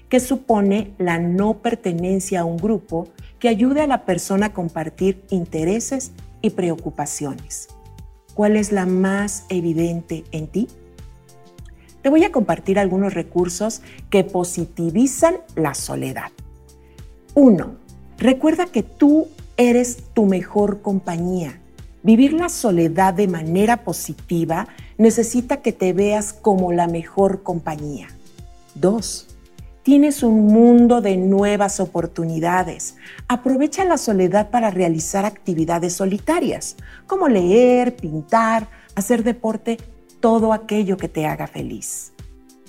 que 0.09 0.19
supone 0.19 0.93
la 0.99 1.19
no 1.19 1.59
pertenencia 1.59 2.41
a 2.41 2.45
un 2.45 2.57
grupo 2.57 3.09
que 3.39 3.49
ayude 3.49 3.83
a 3.83 3.87
la 3.87 4.05
persona 4.05 4.47
a 4.47 4.53
compartir 4.53 5.23
intereses 5.31 6.11
y 6.43 6.51
preocupaciones. 6.51 7.69
¿Cuál 8.35 8.57
es 8.57 8.73
la 8.73 8.87
más 8.87 9.45
evidente 9.49 10.25
en 10.33 10.49
ti? 10.49 10.69
Te 12.03 12.09
voy 12.09 12.25
a 12.25 12.33
compartir 12.33 12.79
algunos 12.79 13.15
recursos 13.15 13.83
que 14.11 14.25
positivizan 14.25 15.37
la 15.57 15.75
soledad. 15.75 16.31
1. 17.35 17.77
Recuerda 18.19 18.67
que 18.67 18.83
tú 18.83 19.29
eres 19.57 20.05
tu 20.15 20.25
mejor 20.27 20.81
compañía. 20.81 21.61
Vivir 22.03 22.33
la 22.33 22.49
soledad 22.49 23.15
de 23.15 23.29
manera 23.29 23.85
positiva 23.85 24.69
necesita 24.99 25.63
que 25.63 25.73
te 25.73 25.93
veas 25.93 26.33
como 26.33 26.73
la 26.73 26.89
mejor 26.89 27.43
compañía. 27.43 28.09
2. 28.75 29.27
Tienes 29.83 30.23
un 30.23 30.47
mundo 30.47 31.01
de 31.01 31.17
nuevas 31.17 31.81
oportunidades. 31.81 32.97
Aprovecha 33.27 33.85
la 33.85 33.97
soledad 33.97 34.51
para 34.51 34.71
realizar 34.71 35.25
actividades 35.25 35.95
solitarias, 35.95 36.77
como 37.07 37.29
leer, 37.29 37.97
pintar, 37.97 38.69
hacer 38.95 39.25
deporte, 39.25 39.79
todo 40.21 40.53
aquello 40.53 40.97
que 40.99 41.09
te 41.09 41.27
haga 41.27 41.47
feliz. 41.47 42.13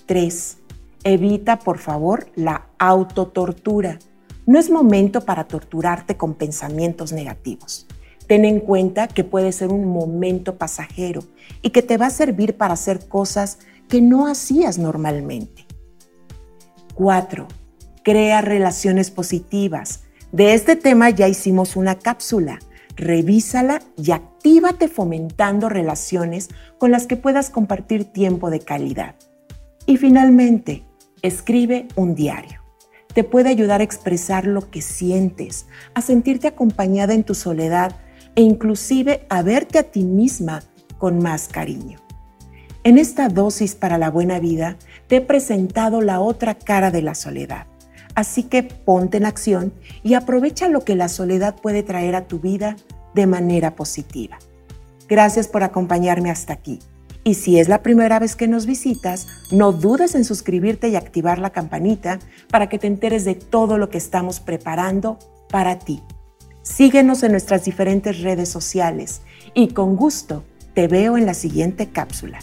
3. 0.06 0.58
Evita, 1.04 1.60
por 1.60 1.80
favor, 1.80 2.30
la 2.36 2.68
autotortura. 2.78 4.00
No 4.46 4.60
es 4.60 4.70
momento 4.70 5.22
para 5.22 5.46
torturarte 5.46 6.16
con 6.16 6.36
pensamientos 6.36 7.12
negativos. 7.12 7.86
Ten 8.30 8.46
en 8.46 8.60
cuenta 8.60 9.08
que 9.08 9.24
puede 9.24 9.52
ser 9.52 9.70
un 9.70 9.86
momento 9.86 10.60
pasajero 10.60 11.24
y 11.64 11.72
que 11.72 11.82
te 11.82 11.98
va 11.98 12.06
a 12.06 12.12
servir 12.12 12.58
para 12.58 12.76
hacer 12.76 13.08
cosas 13.08 13.58
que 13.88 14.02
no 14.02 14.28
hacías 14.28 14.78
normalmente. 14.78 15.66
4. 16.94 17.48
Crea 18.04 18.42
relaciones 18.42 19.10
positivas. 19.10 20.04
De 20.32 20.54
este 20.54 20.76
tema 20.76 21.10
ya 21.10 21.28
hicimos 21.28 21.76
una 21.76 21.98
cápsula. 21.98 22.60
Revísala 22.96 23.82
y 23.98 24.12
actívate 24.12 24.90
fomentando 24.90 25.68
relaciones 25.68 26.50
con 26.78 26.92
las 26.92 27.08
que 27.08 27.18
puedas 27.18 27.50
compartir 27.50 28.06
tiempo 28.06 28.52
de 28.52 28.60
calidad. 28.60 29.16
Y 29.88 29.98
finalmente, 29.98 30.86
escribe 31.24 31.88
un 31.96 32.14
diario. 32.14 32.62
Te 33.12 33.24
puede 33.24 33.50
ayudar 33.50 33.82
a 33.82 33.86
expresar 33.86 34.46
lo 34.46 34.70
que 34.70 34.84
sientes, 34.84 35.66
a 35.96 36.04
sentirte 36.04 36.48
acompañada 36.48 37.16
en 37.16 37.24
tu 37.24 37.34
soledad 37.34 37.96
e 38.36 38.42
inclusive 38.42 39.26
a 39.30 39.42
verte 39.42 39.80
a 39.80 39.84
ti 39.84 40.04
misma 40.04 40.64
con 40.98 41.20
más 41.20 41.48
cariño. 41.48 42.00
En 42.84 42.98
esta 42.98 43.28
dosis 43.28 43.76
para 43.76 43.98
la 43.98 44.10
buena 44.10 44.40
vida 44.40 44.78
te 45.08 45.18
he 45.18 45.22
presentado 45.22 46.02
la 46.02 46.22
otra 46.22 46.56
cara 46.56 46.92
de 46.92 47.02
la 47.02 47.16
soledad. 47.16 47.68
Así 48.16 48.44
que 48.44 48.64
ponte 48.64 49.18
en 49.18 49.26
acción 49.26 49.74
y 50.04 50.14
aprovecha 50.14 50.68
lo 50.68 50.84
que 50.84 50.96
la 50.96 51.10
soledad 51.10 51.56
puede 51.56 51.84
traer 51.84 52.16
a 52.16 52.28
tu 52.28 52.40
vida 52.40 52.76
de 53.14 53.28
manera 53.28 53.76
positiva. 53.76 54.38
Gracias 55.08 55.48
por 55.48 55.64
acompañarme 55.64 56.30
hasta 56.30 56.54
aquí. 56.54 56.80
Y 57.24 57.34
si 57.34 57.60
es 57.60 57.68
la 57.68 57.84
primera 57.84 58.18
vez 58.20 58.36
que 58.36 58.48
nos 58.48 58.66
visitas, 58.66 59.28
no 59.52 59.72
dudes 59.72 60.16
en 60.16 60.24
suscribirte 60.24 60.90
y 60.90 60.96
activar 60.96 61.40
la 61.40 61.50
campanita 61.50 62.20
para 62.50 62.70
que 62.70 62.80
te 62.80 62.88
enteres 62.88 63.26
de 63.26 63.36
todo 63.36 63.78
lo 63.78 63.90
que 63.90 63.98
estamos 63.98 64.40
preparando 64.40 65.20
para 65.50 65.80
ti. 65.80 66.02
Síguenos 66.70 67.24
en 67.24 67.32
nuestras 67.32 67.66
diferentes 67.66 68.22
redes 68.22 68.48
sociales 68.48 69.24
y 69.56 69.70
con 69.70 69.96
gusto 69.96 70.44
te 70.76 70.88
veo 70.88 71.18
en 71.18 71.26
la 71.26 71.34
siguiente 71.34 71.90
cápsula. 71.90 72.40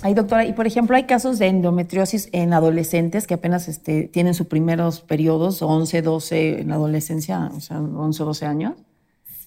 Ay, 0.00 0.14
doctora, 0.14 0.46
y 0.46 0.54
por 0.54 0.66
ejemplo, 0.66 0.96
hay 0.96 1.04
casos 1.04 1.38
de 1.38 1.48
endometriosis 1.48 2.30
en 2.32 2.54
adolescentes 2.54 3.26
que 3.26 3.34
apenas 3.34 3.68
este, 3.68 4.04
tienen 4.04 4.32
sus 4.32 4.46
primeros 4.46 5.02
periodos, 5.02 5.60
11, 5.60 6.00
12 6.02 6.60
en 6.62 6.68
la 6.68 6.76
adolescencia, 6.76 7.50
o 7.54 7.60
sea, 7.60 7.80
11 7.80 8.22
o 8.22 8.26
12 8.26 8.46
años. 8.46 8.72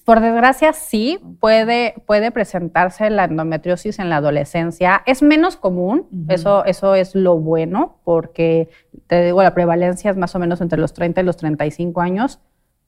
Por 0.04 0.20
desgracia, 0.20 0.72
sí, 0.72 1.18
puede, 1.40 1.94
puede 2.06 2.30
presentarse 2.30 3.10
la 3.10 3.24
endometriosis 3.24 3.98
en 3.98 4.10
la 4.10 4.16
adolescencia. 4.16 5.02
Es 5.06 5.22
menos 5.22 5.56
común, 5.56 6.06
eso, 6.28 6.64
eso 6.64 6.94
es 6.94 7.14
lo 7.14 7.36
bueno, 7.36 7.98
porque 8.04 8.68
te 9.06 9.24
digo, 9.24 9.42
la 9.42 9.54
prevalencia 9.54 10.10
es 10.10 10.16
más 10.16 10.34
o 10.34 10.38
menos 10.38 10.60
entre 10.60 10.78
los 10.78 10.94
30 10.94 11.20
y 11.20 11.24
los 11.24 11.36
35 11.36 12.00
años, 12.00 12.40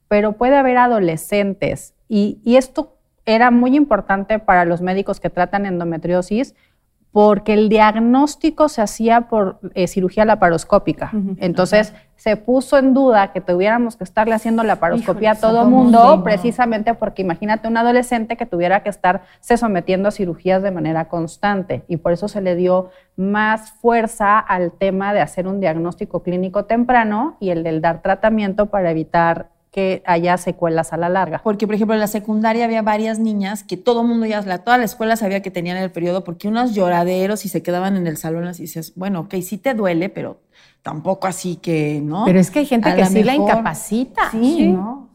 pero 0.07 0.33
puede 0.33 0.55
haber 0.55 0.77
adolescentes. 0.77 1.93
Y, 2.07 2.39
y 2.43 2.57
esto 2.57 2.95
era 3.25 3.51
muy 3.51 3.75
importante 3.75 4.39
para 4.39 4.65
los 4.65 4.81
médicos 4.81 5.19
que 5.19 5.29
tratan 5.29 5.65
endometriosis, 5.65 6.55
porque 7.15 7.53
el 7.53 7.69
diagnóstico 7.69 8.67
se 8.67 8.81
hacía 8.81 9.29
por 9.29 9.59
eh, 9.73 9.87
cirugía 9.87 10.25
laparoscópica. 10.25 11.11
Entonces, 11.37 11.93
se 12.17 12.35
puso 12.35 12.77
en 12.77 12.93
duda 12.93 13.31
que 13.31 13.39
tuviéramos 13.39 13.95
que 13.95 14.03
estarle 14.03 14.33
haciendo 14.33 14.63
laparoscopía 14.63 15.31
a 15.31 15.35
todo 15.35 15.63
mundo, 15.63 16.23
precisamente 16.25 16.93
porque 16.93 17.21
imagínate 17.21 17.69
un 17.69 17.77
adolescente 17.77 18.35
que 18.35 18.45
tuviera 18.45 18.83
que 18.83 18.89
estarse 18.89 19.55
sometiendo 19.55 20.09
a 20.09 20.11
cirugías 20.11 20.61
de 20.61 20.71
manera 20.71 21.07
constante. 21.07 21.85
Y 21.87 21.95
por 21.95 22.11
eso 22.11 22.27
se 22.27 22.41
le 22.41 22.53
dio 22.53 22.89
más 23.15 23.71
fuerza 23.71 24.37
al 24.37 24.73
tema 24.73 25.13
de 25.13 25.21
hacer 25.21 25.47
un 25.47 25.61
diagnóstico 25.61 26.21
clínico 26.21 26.65
temprano 26.65 27.37
y 27.39 27.51
el 27.51 27.63
del 27.63 27.79
dar 27.79 28.01
tratamiento 28.01 28.65
para 28.65 28.91
evitar 28.91 29.54
que 29.75 30.01
haya 30.05 30.37
secuelas 30.37 30.93
a 30.93 30.97
la 30.97 31.09
larga. 31.09 31.41
Porque, 31.43 31.65
por 31.67 31.75
ejemplo, 31.75 31.95
en 31.95 31.99
la 31.99 32.07
secundaria 32.07 32.63
había 32.63 32.81
varias 32.81 33.19
niñas 33.19 33.61
que 33.61 33.75
todo 33.75 34.03
el 34.03 34.07
mundo 34.07 34.25
ya, 34.25 34.39
la, 34.39 34.59
toda 34.59 34.77
la 34.77 34.85
escuela 34.85 35.17
sabía 35.17 35.41
que 35.41 35.51
tenían 35.51 35.75
el 35.75 35.91
periodo 35.91 36.23
porque 36.23 36.47
unos 36.47 36.73
lloraderos 36.73 37.43
y 37.43 37.49
se 37.49 37.61
quedaban 37.61 37.97
en 37.97 38.07
el 38.07 38.15
salón 38.15 38.45
así 38.45 38.61
dices, 38.61 38.93
bueno, 38.95 39.19
ok, 39.19 39.35
sí 39.41 39.57
te 39.57 39.73
duele, 39.73 40.07
pero 40.07 40.39
tampoco 40.81 41.27
así 41.27 41.57
que, 41.57 41.99
¿no? 42.01 42.23
Pero 42.23 42.39
es 42.39 42.51
que 42.51 42.59
hay 42.59 42.65
gente 42.67 42.95
que 42.95 43.05
sí 43.05 43.21
la 43.21 43.35
incapacita. 43.35 44.31
Sí, 44.31 44.69
¿no? 44.69 45.09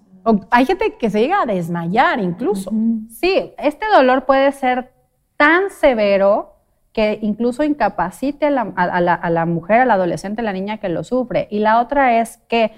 hay 0.50 0.66
gente 0.66 0.94
que 1.00 1.08
se 1.08 1.20
llega 1.20 1.40
a 1.40 1.46
desmayar 1.46 2.20
incluso. 2.20 2.70
Sí, 3.08 3.54
este 3.56 3.86
dolor 3.90 4.26
puede 4.26 4.52
ser 4.52 4.92
tan 5.38 5.70
severo 5.70 6.56
que 6.92 7.18
incluso 7.22 7.64
incapacite 7.64 8.44
a 8.44 8.50
la, 8.50 8.60
a 8.76 9.30
la 9.30 9.46
mujer, 9.46 9.80
al 9.80 9.90
adolescente, 9.90 10.42
a 10.42 10.44
la 10.44 10.52
niña 10.52 10.76
que 10.76 10.90
lo 10.90 11.02
sufre. 11.02 11.48
Y 11.50 11.60
la 11.60 11.80
otra 11.80 12.20
es 12.20 12.36
que 12.46 12.72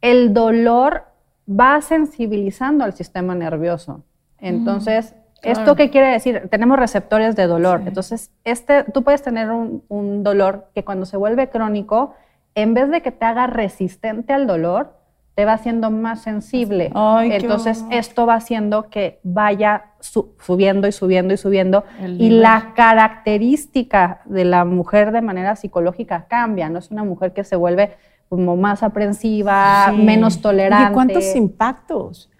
el 0.00 0.32
dolor 0.32 1.13
va 1.48 1.80
sensibilizando 1.80 2.84
al 2.84 2.94
sistema 2.94 3.34
nervioso. 3.34 4.02
Entonces, 4.38 5.14
mm, 5.14 5.48
¿esto 5.48 5.76
qué 5.76 5.90
quiere 5.90 6.08
decir? 6.08 6.48
Tenemos 6.50 6.78
receptores 6.78 7.36
de 7.36 7.46
dolor. 7.46 7.82
Entonces, 7.86 8.30
este, 8.44 8.84
tú 8.84 9.02
puedes 9.02 9.22
tener 9.22 9.50
un, 9.50 10.22
dolor 10.22 10.68
que 10.74 10.84
cuando 10.84 11.06
se 11.06 11.16
vuelve 11.16 11.50
crónico, 11.50 12.14
en 12.54 12.74
vez 12.74 12.90
de 12.90 13.02
que 13.02 13.10
te 13.10 13.24
haga 13.24 13.46
resistente 13.46 14.32
al 14.32 14.46
dolor, 14.46 14.94
te 15.34 15.44
va 15.44 15.54
haciendo 15.54 15.90
más 15.90 16.22
sensible. 16.22 16.92
Entonces, 17.24 17.84
esto 17.90 18.24
va 18.24 18.34
haciendo 18.34 18.88
que 18.88 19.18
vaya 19.24 19.86
subiendo 19.98 20.86
y 20.86 20.92
subiendo 20.92 21.34
y 21.34 21.36
subiendo. 21.36 21.84
Y 22.00 22.30
la 22.30 22.72
característica 22.76 24.20
de 24.26 24.44
la 24.44 24.64
mujer 24.64 25.10
de 25.10 25.22
manera 25.22 25.56
psicológica 25.56 26.26
cambia. 26.28 26.68
No 26.68 26.78
es 26.78 26.92
una 26.92 27.02
mujer 27.02 27.32
que 27.32 27.42
se 27.42 27.56
vuelve 27.56 27.96
como 28.28 28.56
más 28.56 28.82
aprensiva, 28.82 29.92
menos 29.92 30.40
tolerante. 30.40 30.90
¿Y 30.90 30.94
cuántos 30.94 31.36
impactos? 31.36 32.30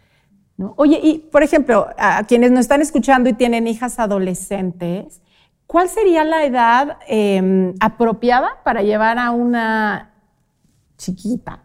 Oye, 0.76 1.00
y 1.02 1.18
por 1.18 1.42
ejemplo, 1.42 1.88
a 1.98 2.24
quienes 2.24 2.50
nos 2.50 2.60
están 2.60 2.80
escuchando 2.80 3.28
y 3.28 3.32
tienen 3.32 3.66
hijas 3.66 3.98
adolescentes, 3.98 5.20
¿cuál 5.66 5.88
sería 5.88 6.24
la 6.24 6.44
edad 6.44 6.98
em, 7.08 7.74
apropiada 7.80 8.62
para 8.62 8.82
llevar 8.82 9.18
a 9.18 9.32
una 9.32 10.12
chiquita 10.96 11.64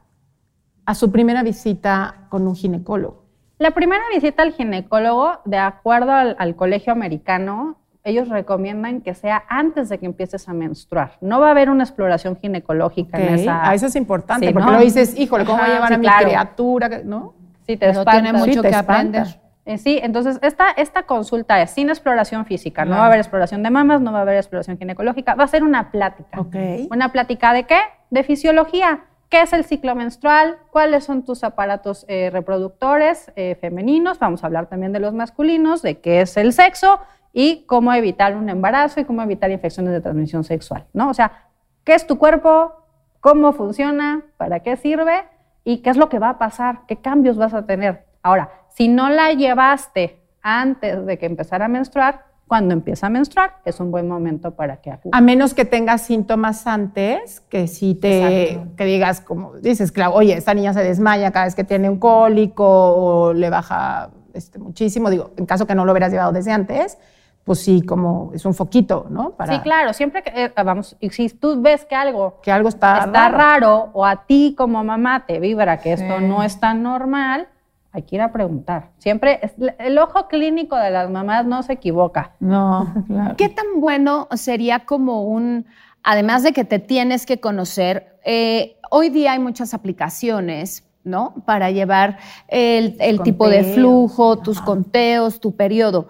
a 0.86 0.96
su 0.96 1.12
primera 1.12 1.44
visita 1.44 2.28
con 2.30 2.48
un 2.48 2.56
ginecólogo? 2.56 3.26
La 3.60 3.72
primera 3.72 4.04
visita 4.14 4.42
al 4.42 4.54
ginecólogo, 4.54 5.42
de 5.46 5.58
acuerdo 5.58 6.14
al 6.14 6.56
colegio 6.56 6.94
americano, 6.94 7.78
ellos 8.04 8.30
recomiendan 8.30 9.02
que 9.02 9.14
sea 9.14 9.44
antes 9.50 9.90
de 9.90 9.98
que 9.98 10.06
empieces 10.06 10.48
a 10.48 10.54
menstruar. 10.54 11.18
No 11.22 11.40
va 11.40 11.48
a 11.48 11.52
haber 11.52 11.70
una 11.70 11.84
exploración 11.84 12.38
ginecológica 12.38 13.20
en 13.20 13.36
esa. 13.36 13.70
Ah, 13.70 13.74
eso 13.74 13.88
es 13.88 13.96
importante, 13.96 14.52
porque 14.52 14.72
lo 14.72 14.80
dices, 14.80 15.18
híjole, 15.18 15.46
¿cómo 15.46 15.60
voy 15.60 15.70
a 15.70 15.74
llevar 15.74 15.94
a 15.94 15.98
mi 15.98 16.08
criatura? 16.08 16.90
¿No? 17.04 17.34
Sí, 17.66 17.78
te 17.78 17.92
tiene 17.92 18.34
mucho 18.34 18.62
que 18.62 18.74
aprender. 18.74 19.28
Eh, 19.66 19.78
sí, 19.78 20.00
entonces 20.02 20.40
esta, 20.42 20.72
esta 20.72 21.04
consulta 21.04 21.62
es 21.62 21.70
sin 21.70 21.90
exploración 21.90 22.46
física, 22.46 22.86
no 22.86 22.96
va 22.96 23.04
a 23.04 23.06
haber 23.06 23.20
exploración 23.20 23.62
de 23.62 23.70
mamas, 23.70 24.02
no 24.02 24.12
va 24.12 24.20
a 24.20 24.22
haber 24.24 24.38
exploración 24.38 24.80
ginecológica, 24.80 25.36
va 25.36 25.44
a 25.44 25.48
ser 25.48 25.64
una 25.64 25.92
plática. 25.92 26.44
¿Una 26.90 27.12
plática 27.12 27.54
de 27.54 27.66
qué? 27.66 27.80
De 28.10 28.24
fisiología. 28.24 29.02
¿Qué 29.30 29.44
es 29.44 29.54
el 29.54 29.64
ciclo 29.64 29.94
menstrual? 29.94 30.58
¿Cuáles 30.72 31.04
son 31.04 31.24
tus 31.24 31.44
aparatos 31.44 32.04
eh, 32.08 32.32
reproductores 32.32 33.32
eh, 33.36 33.56
femeninos? 33.62 34.18
Vamos 34.18 34.44
a 34.44 34.48
hablar 34.48 34.66
también 34.66 34.92
de 34.92 35.00
los 35.00 35.14
masculinos, 35.14 35.84
de 35.84 36.00
qué 36.00 36.22
es 36.22 36.36
el 36.38 36.52
sexo 36.52 37.00
y 37.34 37.66
cómo 37.66 37.94
evitar 37.94 38.36
un 38.36 38.50
embarazo 38.50 39.00
y 39.00 39.06
cómo 39.06 39.22
evitar 39.22 39.52
infecciones 39.52 39.94
de 39.94 40.02
transmisión 40.02 40.44
sexual, 40.44 40.86
¿no? 40.94 41.10
O 41.10 41.14
sea, 41.14 41.48
¿qué 41.84 41.94
es 41.94 42.08
tu 42.08 42.18
cuerpo? 42.18 42.74
¿Cómo 43.20 43.54
funciona? 43.54 44.24
¿Para 44.38 44.62
qué 44.62 44.78
sirve? 44.78 45.26
¿Y 45.64 45.78
qué 45.78 45.90
es 45.90 45.98
lo 45.98 46.10
que 46.10 46.20
va 46.20 46.30
a 46.30 46.38
pasar? 46.38 46.82
¿Qué 46.88 46.98
cambios 46.98 47.38
vas 47.38 47.54
a 47.54 47.66
tener? 47.66 48.06
Ahora, 48.24 48.50
si 48.70 48.88
no 48.88 49.10
la 49.10 49.34
llevaste 49.34 50.22
antes 50.42 51.06
de 51.06 51.18
que 51.18 51.26
empezara 51.26 51.66
a 51.66 51.68
menstruar, 51.68 52.30
cuando 52.50 52.74
empieza 52.74 53.06
a 53.06 53.10
menstruar, 53.12 53.58
es 53.64 53.80
un 53.80 53.92
buen 53.92 54.08
momento 54.08 54.56
para 54.56 54.78
que 54.78 54.90
acuda. 54.90 55.16
A 55.16 55.22
menos 55.22 55.54
que 55.54 55.66
tengas 55.66 56.02
síntomas 56.02 56.66
antes, 56.66 57.42
que 57.42 57.68
si 57.68 57.94
te, 57.94 58.60
que 58.76 58.86
digas, 58.86 59.22
como 59.22 59.54
dices, 59.58 59.92
claro, 59.92 60.16
oye, 60.16 60.34
esta 60.34 60.56
niña 60.56 60.74
se 60.74 60.84
desmaya 60.84 61.30
cada 61.32 61.46
vez 61.46 61.54
que 61.54 61.64
tiene 61.64 61.92
un 61.92 62.00
cólico 62.00 62.66
o 62.66 63.34
le 63.34 63.52
baja 63.52 64.10
este, 64.34 64.58
muchísimo, 64.58 65.12
digo, 65.12 65.32
en 65.38 65.46
caso 65.46 65.68
que 65.68 65.76
no 65.76 65.86
lo 65.86 65.92
hubieras 65.92 66.12
llevado 66.12 66.32
desde 66.32 66.52
antes, 66.52 66.98
pues 67.44 67.60
sí, 67.60 67.82
como 67.82 68.32
es 68.34 68.46
un 68.46 68.54
foquito, 68.54 69.08
¿no? 69.10 69.34
Sí, 69.48 69.60
claro, 69.62 69.94
siempre 69.94 70.22
que, 70.22 70.46
eh, 70.46 70.54
vamos, 70.64 70.96
y 71.00 71.10
si 71.10 71.30
tú 71.30 71.60
ves 71.62 71.86
que 71.86 71.96
algo, 71.96 72.40
que 72.44 72.52
algo 72.52 72.70
está, 72.70 73.00
está 73.06 73.30
raro. 73.30 73.90
o 73.94 74.06
a 74.06 74.26
ti 74.26 74.54
como 74.58 74.84
mamá 74.84 75.26
te 75.26 75.40
vibra 75.40 75.78
que 75.80 75.94
esto 75.94 76.20
no 76.22 76.44
es 76.44 76.60
tan 76.60 76.84
normal, 76.84 77.48
hay 77.92 78.04
que 78.04 78.18
ir 78.18 78.22
a 78.22 78.32
preguntar. 78.32 78.90
Siempre, 79.00 79.40
es- 79.42 79.56
el 79.80 79.98
ojo 79.98 80.28
clínico 80.28 80.76
de 80.76 80.92
las 80.92 81.10
mamás 81.10 81.46
no 81.48 81.64
se 81.64 81.74
equivoca. 81.74 82.34
No, 82.40 82.94
claro. 83.08 83.36
¿Qué 83.36 83.50
tan 83.50 83.66
bueno 83.82 84.28
sería 84.36 84.86
como 84.86 85.24
un, 85.24 85.66
además 86.04 86.44
de 86.44 86.54
que 86.54 86.66
te 86.66 86.78
tienes 86.78 87.26
que 87.26 87.40
conocer, 87.40 88.20
eh, 88.24 88.78
hoy 88.92 89.10
día 89.10 89.32
hay 89.32 89.40
muchas 89.40 89.74
aplicaciones, 89.74 90.84
¿no? 91.04 91.34
Para 91.46 91.72
llevar 91.72 92.18
el, 92.48 92.96
el 93.00 93.22
tipo 93.24 93.50
de 93.50 93.64
flujo, 93.74 94.38
tus 94.38 94.62
conteos, 94.62 95.40
tu 95.40 95.56
periodo. 95.56 96.08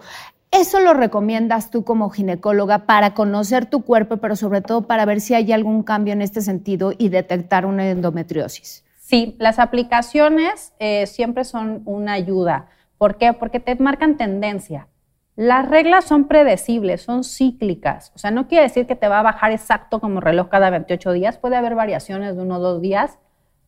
¿Eso 0.52 0.80
lo 0.80 0.94
recomiendas 0.94 1.70
tú 1.70 1.84
como 1.84 2.10
ginecóloga 2.10 2.86
para 2.86 3.14
conocer 3.14 3.66
tu 3.66 3.82
cuerpo, 3.82 4.16
pero 4.16 4.34
sobre 4.34 4.62
todo 4.62 4.82
para 4.82 5.04
ver 5.04 5.20
si 5.20 5.34
hay 5.34 5.52
algún 5.52 5.84
cambio 5.84 6.12
en 6.12 6.22
este 6.22 6.40
sentido 6.40 6.92
y 6.98 7.08
detectar 7.08 7.64
una 7.66 7.88
endometriosis? 7.88 8.84
Sí, 8.98 9.36
las 9.38 9.60
aplicaciones 9.60 10.72
eh, 10.80 11.06
siempre 11.06 11.44
son 11.44 11.82
una 11.84 12.14
ayuda. 12.14 12.66
¿Por 12.98 13.16
qué? 13.16 13.32
Porque 13.32 13.60
te 13.60 13.76
marcan 13.76 14.16
tendencia. 14.16 14.88
Las 15.36 15.68
reglas 15.68 16.04
son 16.04 16.26
predecibles, 16.26 17.02
son 17.02 17.22
cíclicas. 17.22 18.10
O 18.16 18.18
sea, 18.18 18.32
no 18.32 18.48
quiere 18.48 18.64
decir 18.64 18.88
que 18.88 18.96
te 18.96 19.06
va 19.06 19.20
a 19.20 19.22
bajar 19.22 19.52
exacto 19.52 20.00
como 20.00 20.20
reloj 20.20 20.48
cada 20.48 20.68
28 20.70 21.12
días. 21.12 21.38
Puede 21.38 21.56
haber 21.56 21.76
variaciones 21.76 22.36
de 22.36 22.42
uno 22.42 22.56
o 22.56 22.60
dos 22.60 22.82
días, 22.82 23.18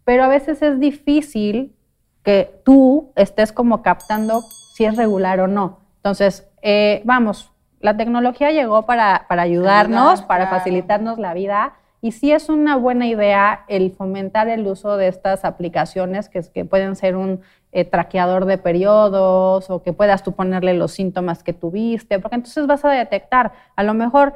pero 0.04 0.24
a 0.24 0.28
veces 0.28 0.60
es 0.62 0.80
difícil 0.80 1.76
que 2.24 2.60
tú 2.64 3.12
estés 3.14 3.52
como 3.52 3.82
captando 3.82 4.42
si 4.74 4.84
es 4.84 4.96
regular 4.96 5.40
o 5.40 5.46
no. 5.46 5.81
Entonces, 6.02 6.48
eh, 6.62 7.00
vamos, 7.04 7.52
la 7.80 7.96
tecnología 7.96 8.50
llegó 8.50 8.82
para, 8.86 9.26
para 9.28 9.42
ayudarnos, 9.42 10.12
Ayudar, 10.12 10.26
para 10.26 10.48
claro. 10.48 10.58
facilitarnos 10.58 11.18
la 11.18 11.32
vida. 11.32 11.74
Y 12.00 12.10
sí 12.10 12.32
es 12.32 12.48
una 12.48 12.74
buena 12.74 13.06
idea 13.06 13.64
el 13.68 13.92
fomentar 13.92 14.48
el 14.48 14.66
uso 14.66 14.96
de 14.96 15.06
estas 15.06 15.44
aplicaciones 15.44 16.28
que, 16.28 16.42
que 16.52 16.64
pueden 16.64 16.96
ser 16.96 17.14
un 17.14 17.42
eh, 17.70 17.84
traqueador 17.84 18.44
de 18.46 18.58
periodos 18.58 19.70
o 19.70 19.82
que 19.82 19.92
puedas 19.92 20.24
tú 20.24 20.32
ponerle 20.32 20.74
los 20.74 20.90
síntomas 20.90 21.44
que 21.44 21.52
tuviste, 21.52 22.18
porque 22.18 22.34
entonces 22.34 22.66
vas 22.66 22.84
a 22.84 22.90
detectar, 22.90 23.52
a 23.76 23.82
lo 23.84 23.94
mejor 23.94 24.34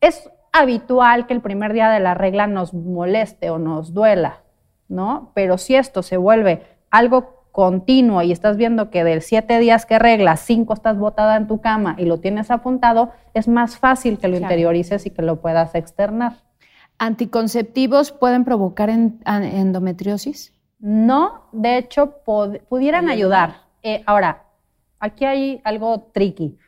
es 0.00 0.30
habitual 0.52 1.26
que 1.26 1.34
el 1.34 1.40
primer 1.40 1.72
día 1.72 1.90
de 1.90 2.00
la 2.00 2.14
regla 2.14 2.46
nos 2.46 2.74
moleste 2.74 3.50
o 3.50 3.58
nos 3.58 3.92
duela, 3.92 4.42
¿no? 4.88 5.32
Pero 5.34 5.58
si 5.58 5.74
esto 5.74 6.02
se 6.02 6.16
vuelve 6.16 6.62
algo 6.90 7.35
continuo 7.56 8.20
y 8.20 8.32
estás 8.32 8.58
viendo 8.58 8.90
que 8.90 9.02
de 9.02 9.18
siete 9.22 9.58
días 9.58 9.86
que 9.86 9.98
reglas, 9.98 10.40
cinco 10.40 10.74
estás 10.74 10.98
botada 10.98 11.36
en 11.38 11.46
tu 11.46 11.62
cama 11.62 11.96
y 11.98 12.04
lo 12.04 12.20
tienes 12.20 12.50
apuntado, 12.50 13.12
es 13.32 13.48
más 13.48 13.78
fácil 13.78 14.18
que 14.18 14.28
lo 14.28 14.36
interiorices 14.36 15.06
y 15.06 15.10
que 15.10 15.22
lo 15.22 15.40
puedas 15.40 15.74
externar. 15.74 16.34
¿Anticonceptivos 16.98 18.12
pueden 18.12 18.44
provocar 18.44 18.90
en- 18.90 19.20
endometriosis? 19.24 20.52
No, 20.80 21.44
de 21.52 21.78
hecho, 21.78 22.22
pod- 22.26 22.60
pudieran 22.68 23.08
ayudar. 23.08 23.62
Eh, 23.82 24.02
ahora, 24.04 24.42
aquí 25.00 25.24
hay 25.24 25.62
algo 25.64 26.10
tricky. 26.12 26.58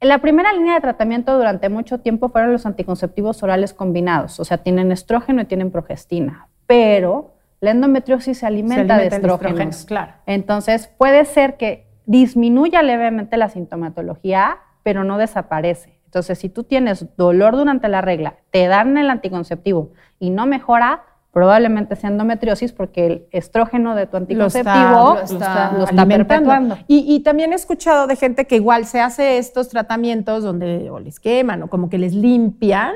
La 0.00 0.18
primera 0.18 0.52
línea 0.52 0.74
de 0.74 0.80
tratamiento 0.80 1.36
durante 1.36 1.68
mucho 1.68 1.98
tiempo 2.00 2.30
fueron 2.30 2.50
los 2.50 2.66
anticonceptivos 2.66 3.44
orales 3.44 3.72
combinados, 3.72 4.40
o 4.40 4.44
sea, 4.44 4.58
tienen 4.58 4.90
estrógeno 4.90 5.42
y 5.42 5.44
tienen 5.44 5.70
progestina, 5.70 6.48
pero 6.66 7.33
la 7.64 7.70
endometriosis 7.72 8.38
se 8.38 8.46
alimenta, 8.46 8.96
de 8.96 9.06
alimenta 9.06 9.16
estrógenos. 9.16 9.60
estrógeno, 9.60 9.86
claro. 9.86 10.12
Entonces, 10.26 10.88
puede 10.96 11.24
ser 11.24 11.56
que 11.56 11.86
disminuya 12.06 12.82
levemente 12.82 13.36
la 13.36 13.48
sintomatología, 13.48 14.58
pero 14.82 15.04
no 15.04 15.18
desaparece. 15.18 15.98
Entonces, 16.04 16.38
si 16.38 16.48
tú 16.48 16.62
tienes 16.64 17.16
dolor 17.16 17.56
durante 17.56 17.88
la 17.88 18.00
regla, 18.00 18.36
te 18.50 18.66
dan 18.68 18.96
el 18.98 19.10
anticonceptivo 19.10 19.90
y 20.20 20.30
no 20.30 20.46
mejora, 20.46 21.02
probablemente 21.32 21.96
sea 21.96 22.10
endometriosis 22.10 22.72
porque 22.72 23.06
el 23.06 23.26
estrógeno 23.32 23.96
de 23.96 24.06
tu 24.06 24.18
Lo 24.20 24.46
está- 24.46 24.60
anticonceptivo 24.60 25.14
lo 25.14 25.20
está 25.20 25.72
lo 25.76 25.84
está 25.84 26.06
perpetuando. 26.06 26.78
Y, 26.86 27.12
y 27.12 27.20
también 27.24 27.52
he 27.52 27.56
escuchado 27.56 28.06
de 28.06 28.14
gente 28.14 28.44
que 28.46 28.54
igual 28.54 28.84
se 28.84 29.00
hace 29.00 29.38
estos 29.38 29.68
tratamientos 29.68 30.44
donde 30.44 30.88
o 30.90 31.00
les 31.00 31.18
queman 31.18 31.64
o 31.64 31.68
como 31.68 31.88
que 31.90 31.98
les 31.98 32.14
limpian 32.14 32.92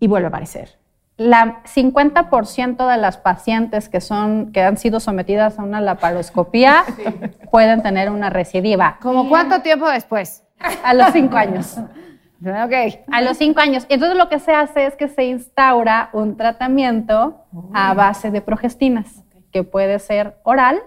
y 0.00 0.06
vuelve 0.06 0.26
a 0.26 0.28
aparecer. 0.28 0.78
La 1.16 1.62
50% 1.64 2.90
de 2.90 2.96
las 2.98 3.16
pacientes 3.16 3.88
que 3.88 4.00
son 4.00 4.52
que 4.52 4.62
han 4.62 4.76
sido 4.76 5.00
sometidas 5.00 5.58
a 5.58 5.62
una 5.62 5.80
laparoscopía 5.80 6.84
pueden 7.50 7.82
tener 7.82 8.10
una 8.10 8.28
recidiva 8.28 8.98
¿Como 9.00 9.28
cuánto 9.28 9.62
tiempo 9.62 9.88
después? 9.88 10.44
a 10.84 10.94
los 10.94 11.12
cinco 11.12 11.36
años. 11.36 11.76
Ok. 12.38 13.04
A 13.10 13.22
los 13.22 13.38
cinco 13.38 13.60
años. 13.60 13.86
Entonces 13.88 14.16
lo 14.16 14.28
que 14.28 14.38
se 14.38 14.52
hace 14.52 14.86
es 14.86 14.94
que 14.94 15.08
se 15.08 15.24
instaura 15.24 16.10
un 16.12 16.36
tratamiento 16.36 17.46
a 17.72 17.94
base 17.94 18.30
de 18.30 18.42
progestinas, 18.42 19.24
que 19.50 19.64
puede 19.64 19.98
ser 19.98 20.38
oral, 20.42 20.82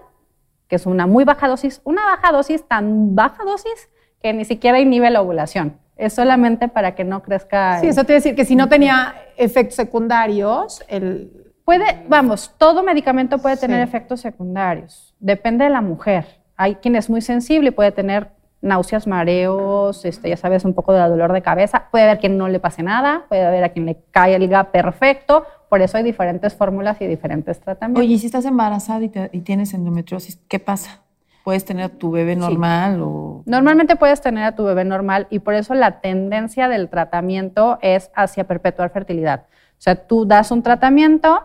que 0.68 0.76
es 0.76 0.86
una 0.86 1.08
muy 1.08 1.24
baja 1.24 1.48
dosis, 1.48 1.80
una 1.84 2.04
baja 2.04 2.30
dosis, 2.30 2.66
tan 2.68 3.16
baja 3.16 3.42
dosis 3.44 3.90
que 4.22 4.32
ni 4.32 4.44
siquiera 4.44 4.78
inhibe 4.78 5.10
la 5.10 5.22
ovulación. 5.22 5.78
Es 6.00 6.14
solamente 6.14 6.68
para 6.68 6.94
que 6.94 7.04
no 7.04 7.22
crezca. 7.22 7.78
Sí, 7.80 7.86
el- 7.86 7.90
eso 7.92 8.04
te 8.04 8.14
decir 8.14 8.34
que 8.34 8.44
si 8.44 8.56
no 8.56 8.68
tenía 8.68 9.14
efectos 9.36 9.76
secundarios, 9.76 10.82
el, 10.88 11.30
Puede, 11.64 12.04
vamos, 12.08 12.52
todo 12.58 12.82
medicamento 12.82 13.38
puede 13.38 13.56
tener 13.56 13.76
Sí. 13.76 13.82
efectos 13.88 14.20
secundarios. 14.20 15.14
Depende 15.20 15.64
de 15.64 15.70
la 15.70 15.80
mujer. 15.82 16.26
Hay 16.56 16.76
quien 16.76 16.96
es 16.96 17.08
muy 17.08 17.20
sensible 17.20 17.68
y 17.68 17.70
puede 17.70 17.92
tener 17.92 18.30
náuseas, 18.60 19.06
mareos, 19.06 20.04
este, 20.04 20.28
ya 20.30 20.36
sabes, 20.36 20.64
un 20.64 20.74
poco 20.74 20.92
de 20.92 21.00
dolor 21.00 21.32
de 21.32 21.42
cabeza. 21.42 21.84
Puede 21.92 22.04
haber 22.04 22.18
quien 22.18 22.36
no 22.38 22.48
le 22.48 22.58
pase 22.58 22.82
nada, 22.82 23.24
puede 23.28 23.44
haber 23.46 23.62
a 23.62 23.68
quien 23.68 23.86
le 23.86 24.02
caiga 24.10 24.64
perfecto. 24.72 25.46
Por 25.68 25.80
eso 25.80 25.96
hay 25.96 26.02
diferentes 26.02 26.54
fórmulas 26.54 27.00
y 27.00 27.06
diferentes 27.06 27.60
tratamientos. 27.60 28.02
Oye, 28.04 28.14
y 28.14 28.18
si 28.18 28.26
estás 28.26 28.44
embarazada 28.46 29.02
y, 29.04 29.08
te- 29.08 29.30
y 29.32 29.40
tienes 29.40 29.72
endometriosis, 29.72 30.40
¿qué 30.48 30.58
pasa? 30.58 31.02
¿Puedes 31.44 31.64
tener 31.64 31.84
a 31.84 31.88
tu 31.88 32.10
bebé 32.10 32.36
normal 32.36 33.00
o...? 33.02 33.42
Normalmente 33.46 33.96
puedes 33.96 34.20
tener 34.20 34.44
a 34.44 34.54
tu 34.54 34.64
bebé 34.64 34.84
normal 34.84 35.26
y 35.30 35.38
por 35.38 35.54
eso 35.54 35.74
la 35.74 36.00
tendencia 36.00 36.68
del 36.68 36.88
tratamiento 36.88 37.78
es 37.80 38.10
hacia 38.14 38.44
perpetuar 38.46 38.90
fertilidad. 38.90 39.46
O 39.72 39.82
sea, 39.82 39.94
tú 39.94 40.26
das 40.26 40.50
un 40.50 40.62
tratamiento, 40.62 41.42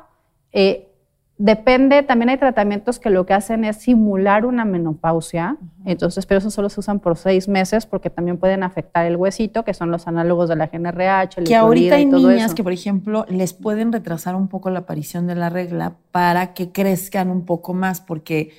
eh, 0.51 0.89
depende, 1.37 2.03
también 2.03 2.29
hay 2.29 2.37
tratamientos 2.37 2.99
que 2.99 3.09
lo 3.09 3.25
que 3.25 3.33
hacen 3.33 3.65
es 3.65 3.77
simular 3.77 4.45
una 4.45 4.63
menopausia, 4.65 5.57
entonces, 5.85 6.25
pero 6.25 6.37
eso 6.39 6.49
solo 6.49 6.69
se 6.69 6.79
usan 6.79 6.99
por 6.99 7.17
seis 7.17 7.47
meses 7.47 7.85
porque 7.85 8.09
también 8.09 8.37
pueden 8.37 8.63
afectar 8.63 9.05
el 9.05 9.15
huesito, 9.15 9.63
que 9.63 9.73
son 9.73 9.91
los 9.91 10.07
análogos 10.07 10.49
de 10.49 10.55
la 10.55 10.67
GNRH, 10.67 11.39
el 11.39 11.43
Que 11.45 11.55
ahorita 11.55 11.97
Lipolida 11.97 11.97
y 11.97 12.03
hay 12.03 12.09
todo 12.09 12.29
niñas 12.29 12.45
eso. 12.47 12.55
que, 12.55 12.63
por 12.63 12.73
ejemplo, 12.73 13.25
les 13.29 13.53
pueden 13.53 13.91
retrasar 13.91 14.35
un 14.35 14.47
poco 14.47 14.69
la 14.69 14.79
aparición 14.79 15.27
de 15.27 15.35
la 15.35 15.49
regla 15.49 15.95
para 16.11 16.53
que 16.53 16.71
crezcan 16.71 17.29
un 17.29 17.45
poco 17.45 17.73
más, 17.73 18.01
porque, 18.01 18.51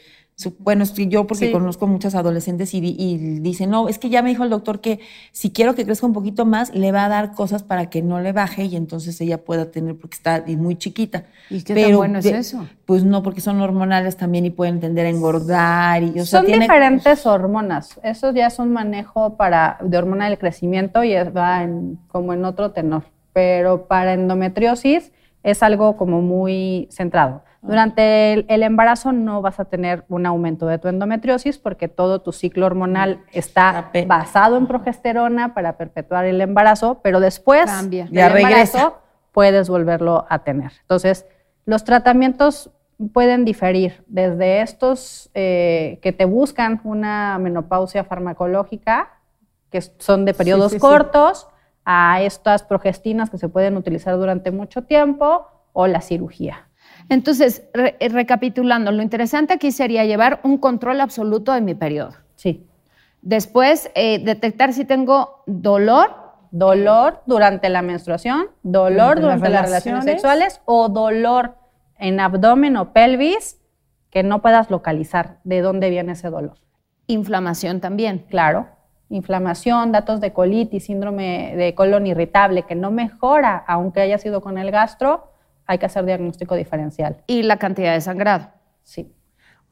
bueno, 0.58 0.82
es 0.82 0.90
que 0.90 1.06
yo 1.08 1.26
porque 1.26 1.46
Sí. 1.46 1.52
conozco 1.52 1.86
muchas 1.86 2.14
adolescentes 2.14 2.74
y, 2.74 2.78
y 2.78 3.16
dicen, 3.40 3.70
no, 3.70 3.88
es 3.88 3.98
que 3.98 4.10
ya 4.10 4.20
me 4.20 4.28
dijo 4.28 4.44
el 4.44 4.50
doctor 4.50 4.82
que 4.82 5.00
si 5.32 5.50
quiero 5.50 5.74
que 5.74 5.86
crezca 5.86 6.06
un 6.06 6.12
poquito 6.12 6.44
más, 6.44 6.74
le 6.74 6.92
va 6.92 7.06
a 7.06 7.08
dar 7.08 7.32
cosas 7.32 7.62
para 7.62 7.88
que 7.88 8.02
no 8.02 8.20
le 8.20 8.32
baje 8.32 8.64
y 8.66 8.76
entonces 8.76 9.18
ella 9.22 9.38
pueda 9.44 9.70
tener, 9.70 9.96
porque 9.96 10.14
está 10.16 10.44
muy 10.46 10.76
chiquita. 10.76 11.24
¿Y 11.48 11.62
qué 11.62 11.74
tan 11.74 11.82
Pero 11.84 11.96
bueno 11.98 12.18
es 12.18 12.26
eso? 12.26 12.66
Pues 12.84 13.02
no, 13.02 13.22
porque 13.22 13.40
son 13.40 13.60
hormonales 13.62 14.18
también 14.18 14.44
y 14.44 14.50
pueden 14.50 14.78
tender 14.78 15.06
a 15.06 15.08
engordar. 15.08 16.02
Y, 16.02 16.10
o 16.20 16.26
sea, 16.26 16.40
Son 16.40 16.44
tiene- 16.46 16.64
diferentes 16.66 17.24
hormonas. 17.24 17.98
Eso 18.02 18.30
ya 18.32 18.48
es 18.48 18.58
un 18.58 18.72
manejo 18.74 19.36
para, 19.38 19.78
de 19.82 19.96
hormona 19.96 20.28
del 20.28 20.36
crecimiento 20.38 21.02
y 21.02 21.14
va 21.14 21.62
en- 21.62 21.98
como 22.08 22.34
en 22.34 22.44
otro 22.44 22.72
tenor. 22.72 23.04
Pero 23.32 23.86
para 23.86 24.12
endometriosis 24.12 25.12
es 25.42 25.62
algo 25.62 25.96
como 25.96 26.20
muy 26.20 26.88
centrado. 26.90 27.42
Durante 27.66 28.32
el, 28.32 28.46
el 28.48 28.62
embarazo 28.62 29.12
no 29.12 29.42
vas 29.42 29.58
a 29.60 29.64
tener 29.66 30.04
un 30.08 30.26
aumento 30.26 30.66
de 30.66 30.78
tu 30.78 30.88
endometriosis 30.88 31.58
porque 31.58 31.88
todo 31.88 32.20
tu 32.22 32.32
ciclo 32.32 32.66
hormonal 32.66 33.20
está 33.32 33.90
Ape- 33.92 34.06
basado 34.06 34.56
en 34.56 34.66
progesterona 34.66 35.54
para 35.54 35.76
perpetuar 35.76 36.24
el 36.26 36.40
embarazo, 36.40 37.00
pero 37.02 37.20
después 37.20 37.66
Cambia. 37.66 38.04
del 38.04 38.12
Ya 38.12 38.28
regresa. 38.28 38.94
puedes 39.32 39.68
volverlo 39.68 40.26
a 40.28 40.40
tener. 40.40 40.72
Entonces, 40.82 41.26
los 41.64 41.84
tratamientos 41.84 42.70
pueden 43.12 43.44
diferir 43.44 44.04
desde 44.06 44.62
estos 44.62 45.30
eh, 45.34 45.98
que 46.02 46.12
te 46.12 46.24
buscan 46.24 46.80
una 46.84 47.38
menopausia 47.38 48.04
farmacológica, 48.04 49.10
que 49.70 49.80
son 49.82 50.24
de 50.24 50.32
periodos 50.32 50.70
sí, 50.72 50.76
sí. 50.76 50.80
cortos, 50.80 51.48
a 51.84 52.22
estas 52.22 52.62
progestinas 52.62 53.30
que 53.30 53.38
se 53.38 53.48
pueden 53.48 53.76
utilizar 53.76 54.16
durante 54.16 54.50
mucho 54.50 54.82
tiempo 54.84 55.46
o 55.72 55.86
la 55.86 56.00
cirugía. 56.00 56.68
Entonces, 57.08 57.62
re- 57.72 57.96
eh, 58.00 58.08
recapitulando, 58.08 58.90
lo 58.92 59.02
interesante 59.02 59.54
aquí 59.54 59.70
sería 59.70 60.04
llevar 60.04 60.40
un 60.42 60.58
control 60.58 61.00
absoluto 61.00 61.52
de 61.52 61.60
mi 61.60 61.74
periodo. 61.74 62.14
Sí. 62.34 62.66
Después, 63.22 63.90
eh, 63.94 64.18
detectar 64.24 64.72
si 64.72 64.84
tengo 64.84 65.42
dolor. 65.46 66.24
Dolor 66.52 67.22
durante 67.26 67.68
la 67.68 67.82
menstruación, 67.82 68.46
dolor 68.62 69.20
durante, 69.20 69.50
las 69.50 69.66
relaciones 69.66 70.04
sexuales 70.04 70.62
o 70.64 70.88
dolor 70.88 71.56
en 71.98 72.18
abdomen 72.20 72.76
o 72.76 72.92
pelvis 72.92 73.60
que 74.10 74.22
no 74.22 74.40
puedas 74.40 74.70
localizar 74.70 75.38
de 75.44 75.60
dónde 75.60 75.90
viene 75.90 76.12
ese 76.12 76.30
dolor. 76.30 76.54
Inflamación 77.08 77.80
también. 77.80 78.24
Claro, 78.30 78.68
inflamación, 79.10 79.92
datos 79.92 80.20
de 80.20 80.32
colitis, 80.32 80.84
síndrome 80.84 81.54
de 81.56 81.74
colon 81.74 82.06
irritable 82.06 82.62
que 82.62 82.76
no 82.76 82.90
mejora 82.90 83.62
aunque 83.66 84.00
haya 84.00 84.16
sido 84.16 84.40
con 84.40 84.56
el 84.56 84.70
gastro, 84.70 85.32
hay 85.66 85.78
que 85.78 85.86
hacer 85.86 86.04
diagnóstico 86.04 86.54
diferencial. 86.54 87.18
Y 87.26 87.42
la 87.42 87.58
cantidad 87.58 87.92
de 87.92 88.00
sangrado. 88.00 88.48
Sí. 88.82 89.12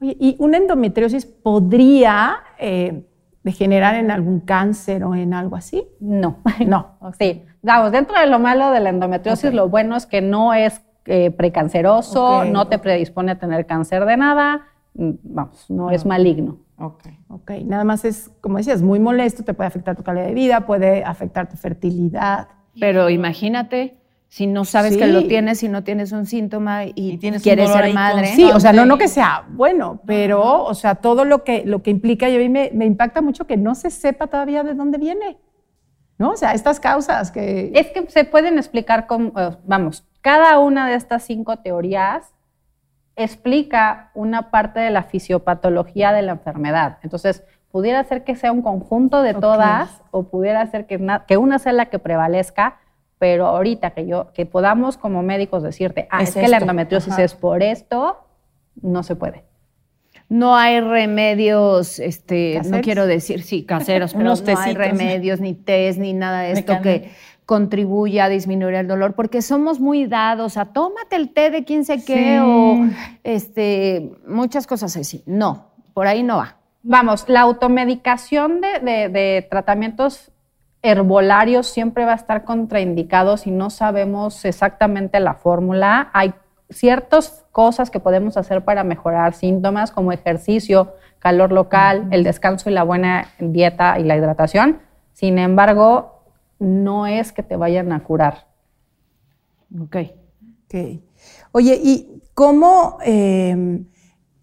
Oye, 0.01 0.15
¿y 0.19 0.35
una 0.39 0.57
endometriosis 0.57 1.25
podría 1.25 2.37
eh, 2.59 3.05
degenerar 3.43 3.95
en 3.95 4.11
algún 4.11 4.41
cáncer 4.41 5.03
o 5.03 5.15
en 5.15 5.33
algo 5.33 5.55
así? 5.55 5.87
No, 5.99 6.39
no. 6.65 6.97
Sí, 7.17 7.43
vamos, 7.61 7.91
dentro 7.91 8.19
de 8.19 8.27
lo 8.27 8.39
malo 8.39 8.71
de 8.71 8.79
la 8.79 8.89
endometriosis, 8.89 9.53
lo 9.53 9.69
bueno 9.69 9.95
es 9.95 10.05
que 10.05 10.21
no 10.21 10.53
es 10.53 10.81
eh, 11.05 11.31
precanceroso, 11.31 12.45
no 12.45 12.67
te 12.67 12.79
predispone 12.79 13.33
a 13.33 13.39
tener 13.39 13.65
cáncer 13.65 14.05
de 14.05 14.17
nada, 14.17 14.65
mm, 14.95 15.11
vamos, 15.23 15.69
no 15.69 15.91
es 15.91 16.05
maligno. 16.05 16.57
Ok. 16.77 17.03
Ok, 17.29 17.51
nada 17.63 17.83
más 17.83 18.03
es, 18.05 18.31
como 18.41 18.57
decías, 18.57 18.81
muy 18.81 18.99
molesto, 18.99 19.43
te 19.43 19.53
puede 19.53 19.67
afectar 19.67 19.95
tu 19.95 20.03
calidad 20.03 20.25
de 20.25 20.33
vida, 20.33 20.65
puede 20.65 21.03
afectar 21.03 21.47
tu 21.47 21.55
fertilidad. 21.55 22.49
Pero 22.79 23.09
imagínate, 23.09 24.01
si 24.35 24.47
no 24.47 24.65
sabes 24.65 24.97
que 24.97 25.07
lo 25.07 25.27
tienes, 25.27 25.59
si 25.59 25.69
no 25.69 25.85
tienes 25.85 26.11
un 26.11 26.25
síntoma 26.25 26.83
y, 26.83 27.17
quieres 27.41 27.71
ser 27.71 27.93
madre. 27.93 28.27
Sí, 28.35 28.43
o 28.43 28.59
sea, 28.59 28.73
no, 28.73 28.85
no 28.85 28.97
que 28.97 29.07
sea 29.07 29.45
bueno, 29.47 30.01
pero, 30.05 30.65
o 30.65 30.73
sea, 30.73 30.95
todo 30.95 31.23
lo 31.23 31.45
que, 31.45 31.63
lo 31.63 31.81
que 31.81 31.89
implica, 31.89 32.27
y 32.27 32.35
a 32.35 32.39
mí 32.39 32.49
me, 32.49 32.69
me 32.73 32.83
impacta 32.85 33.21
mucho 33.21 33.47
que 33.47 33.55
no 33.55 33.75
se 33.75 33.89
sepa 33.89 34.27
todavía 34.27 34.63
de 34.63 34.73
dónde 34.73 34.97
viene. 34.97 35.37
¿No? 36.17 36.31
O 36.31 36.35
sea, 36.35 36.51
estas 36.51 36.81
causas 36.81 37.31
que... 37.31 37.71
Es 37.75 37.87
que 37.91 38.09
se 38.09 38.25
pueden 38.25 38.57
explicar 38.57 39.07
con, 39.07 39.31
eh, 39.37 39.51
vamos, 39.63 40.03
cada 40.19 40.59
una 40.59 40.89
de 40.89 40.95
estas 40.95 41.23
cinco 41.23 41.59
teorías 41.59 42.33
explica 43.15 44.11
una 44.15 44.51
parte 44.51 44.81
de 44.81 44.89
la 44.89 45.03
fisiopatología 45.03 46.11
de 46.11 46.23
la 46.23 46.33
enfermedad. 46.33 46.97
Entonces, 47.03 47.45
pudiera 47.71 48.03
ser 48.03 48.25
que 48.25 48.35
sea 48.35 48.51
un 48.51 48.61
conjunto 48.61 49.21
de 49.21 49.33
todas 49.33 50.01
o 50.11 50.23
pudiera 50.23 50.65
ser 50.67 50.87
que, 50.87 50.99
que, 51.25 51.37
una 51.37 51.57
sea 51.57 51.71
la 51.71 51.85
que 51.85 51.99
prevalezca, 51.99 52.79
pero 53.17 53.47
ahorita 53.47 53.91
que 53.91 54.07
yo 54.07 54.31
que 54.33 54.45
podamos 54.45 54.97
como 54.97 55.23
médicos 55.23 55.63
decirte, 55.63 56.07
ah, 56.11 56.23
es, 56.23 56.33
que 56.33 56.47
la 56.47 56.57
endometriosis 56.57 57.17
es 57.17 57.33
por 57.33 57.63
esto, 57.63 58.17
no 58.81 59.03
se 59.03 59.15
puede. 59.15 59.43
No 60.27 60.55
hay 60.55 60.81
remedios, 60.81 61.99
este, 61.99 62.59
no 62.65 62.81
quiero 62.81 63.05
decir, 63.05 63.43
sí, 63.43 63.63
caseros, 63.63 64.13
pero 64.15 64.33
no 64.33 64.59
hay 64.59 64.73
remedios, 64.73 65.39
ni 65.39 65.53
test, 65.53 65.99
ni 65.99 66.13
nada 66.13 66.41
de 66.41 66.51
esto 66.53 66.81
que 66.81 67.11
contribuye 67.45 68.19
a 68.21 68.27
disminuir 68.27 68.73
el 68.73 68.87
dolor, 68.87 69.13
porque 69.13 69.43
somos 69.43 69.79
muy 69.79 70.07
dados 70.07 70.57
a 70.57 70.65
tómate 70.65 71.15
el 71.15 71.29
té 71.29 71.51
de 71.51 71.63
quién 71.63 71.85
sé 71.85 72.03
qué 72.03 72.39
o 72.41 72.87
este, 73.23 74.13
muchas 74.27 74.65
cosas 74.65 74.97
así. 74.97 75.21
No, 75.27 75.67
por 75.93 76.07
ahí 76.07 76.23
no 76.23 76.37
va. 76.37 76.57
Vamos, 76.81 77.25
la 77.27 77.41
automedicación 77.41 78.61
de, 78.61 79.09
de 79.09 79.47
tratamientos 79.49 80.31
herbolarios 80.85 81.67
siempre 81.67 82.05
va 82.05 82.13
a 82.13 82.15
estar 82.15 82.43
contraindicado 82.43 83.37
si 83.37 83.49
no 83.51 83.69
sabemos 83.69 84.45
exactamente 84.45 85.19
la 85.19 85.33
fórmula. 85.33 86.09
Hay 86.13 86.33
ciertas 86.69 87.45
cosas 87.51 87.89
que 87.89 87.99
podemos 87.99 88.37
hacer 88.37 88.63
para 88.63 88.83
mejorar 88.83 89.33
síntomas 89.33 89.91
como 89.91 90.11
ejercicio, 90.11 90.93
calor 91.19 91.51
local, 91.51 92.07
el 92.11 92.23
descanso 92.23 92.69
y 92.69 92.73
la 92.73 92.83
buena 92.83 93.29
dieta 93.39 93.99
y 93.99 94.03
la 94.03 94.15
hidratación. 94.15 94.79
Sin 95.13 95.39
embargo, 95.39 96.21
no 96.59 97.07
es 97.07 97.31
que 97.31 97.41
te 97.41 97.55
vayan 97.55 97.91
a 97.91 98.03
curar. 98.03 98.47
Ok. 99.81 99.97
okay. 100.65 101.03
Oye, 101.51 101.79
¿y 101.81 102.21
cómo 102.33 102.99
em, 103.03 103.87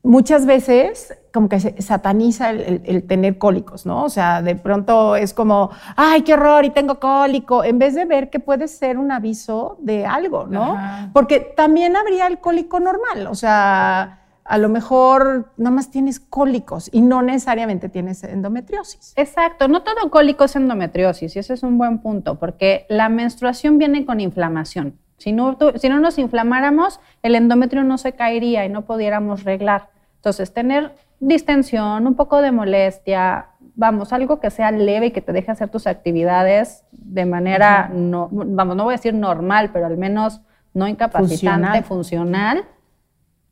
muchas 0.02 0.44
veces 0.44 1.16
como 1.32 1.48
que 1.48 1.60
se 1.60 1.80
sataniza 1.80 2.50
el, 2.50 3.04
tener 3.04 3.38
cólicos, 3.38 3.86
¿no? 3.86 4.04
O 4.04 4.08
sea, 4.08 4.42
de 4.42 4.54
pronto 4.54 5.16
es 5.16 5.32
como, 5.34 5.70
ay, 5.96 6.22
qué 6.22 6.34
horror, 6.34 6.64
y 6.64 6.70
tengo 6.70 7.00
cólico, 7.00 7.64
en 7.64 7.78
vez 7.78 7.94
de 7.94 8.04
ver 8.04 8.30
que 8.30 8.38
puede 8.38 8.68
ser 8.68 8.98
un 8.98 9.10
aviso 9.10 9.76
de 9.80 10.06
algo, 10.06 10.46
¿no? 10.46 10.78
Porque 11.12 11.40
también 11.40 11.96
habría 11.96 12.26
el 12.26 12.38
cólico 12.38 12.80
normal, 12.80 13.26
o 13.28 13.34
sea, 13.34 14.20
a 14.44 14.58
lo 14.58 14.68
mejor 14.68 15.52
nada 15.56 15.74
más 15.74 15.90
tienes 15.90 16.20
cólicos 16.20 16.90
y 16.92 17.00
no 17.00 17.22
necesariamente 17.22 17.88
tienes 17.88 18.24
endometriosis. 18.24 19.14
Exacto, 19.16 19.68
no 19.68 19.82
todo 19.82 20.10
cólico 20.10 20.44
es 20.44 20.56
endometriosis 20.56 21.36
y 21.36 21.38
ese 21.38 21.54
es 21.54 21.62
un 21.62 21.78
buen 21.78 21.98
punto 22.00 22.38
porque 22.38 22.84
la 22.88 23.08
menstruación 23.08 23.78
viene 23.78 24.04
con 24.04 24.20
inflamación. 24.20 24.98
Si 25.16 25.30
no, 25.30 25.56
si 25.76 25.88
no 25.88 26.00
nos 26.00 26.18
inflamáramos, 26.18 26.98
el 27.22 27.36
endometrio 27.36 27.84
no 27.84 27.96
se 27.96 28.12
caería 28.12 28.66
y 28.66 28.68
no 28.68 28.82
pudiéramos 28.82 29.44
reglar. 29.44 29.91
Entonces, 30.22 30.54
tener 30.54 30.94
distensión, 31.18 32.06
un 32.06 32.14
poco 32.14 32.40
de 32.40 32.52
molestia, 32.52 33.46
vamos, 33.74 34.12
algo 34.12 34.38
que 34.38 34.50
sea 34.50 34.70
leve 34.70 35.06
y 35.06 35.10
que 35.10 35.20
te 35.20 35.32
deje 35.32 35.50
hacer 35.50 35.68
tus 35.68 35.88
actividades 35.88 36.84
de 36.92 37.26
manera, 37.26 37.90
no, 37.92 38.28
vamos, 38.30 38.76
no 38.76 38.84
voy 38.84 38.94
a 38.94 38.98
decir 38.98 39.14
normal, 39.14 39.70
pero 39.72 39.86
al 39.86 39.98
menos 39.98 40.40
no 40.74 40.86
incapacitante, 40.86 41.82
funcional 41.82 42.64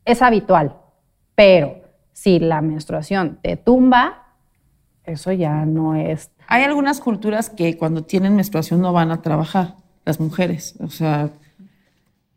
es 0.04 0.22
habitual. 0.22 0.76
Pero 1.34 1.82
si 2.12 2.38
la 2.38 2.60
menstruación 2.60 3.40
te 3.42 3.56
tumba, 3.56 4.28
eso 5.02 5.32
ya 5.32 5.66
no 5.66 5.96
es. 5.96 6.30
Hay 6.46 6.62
algunas 6.62 7.00
culturas 7.00 7.50
que 7.50 7.76
cuando 7.76 8.04
tienen 8.04 8.36
menstruación 8.36 8.80
no 8.80 8.92
van 8.92 9.10
a 9.10 9.22
trabajar, 9.22 9.74
las 10.04 10.20
mujeres. 10.20 10.76
O 10.78 10.88
sea. 10.88 11.30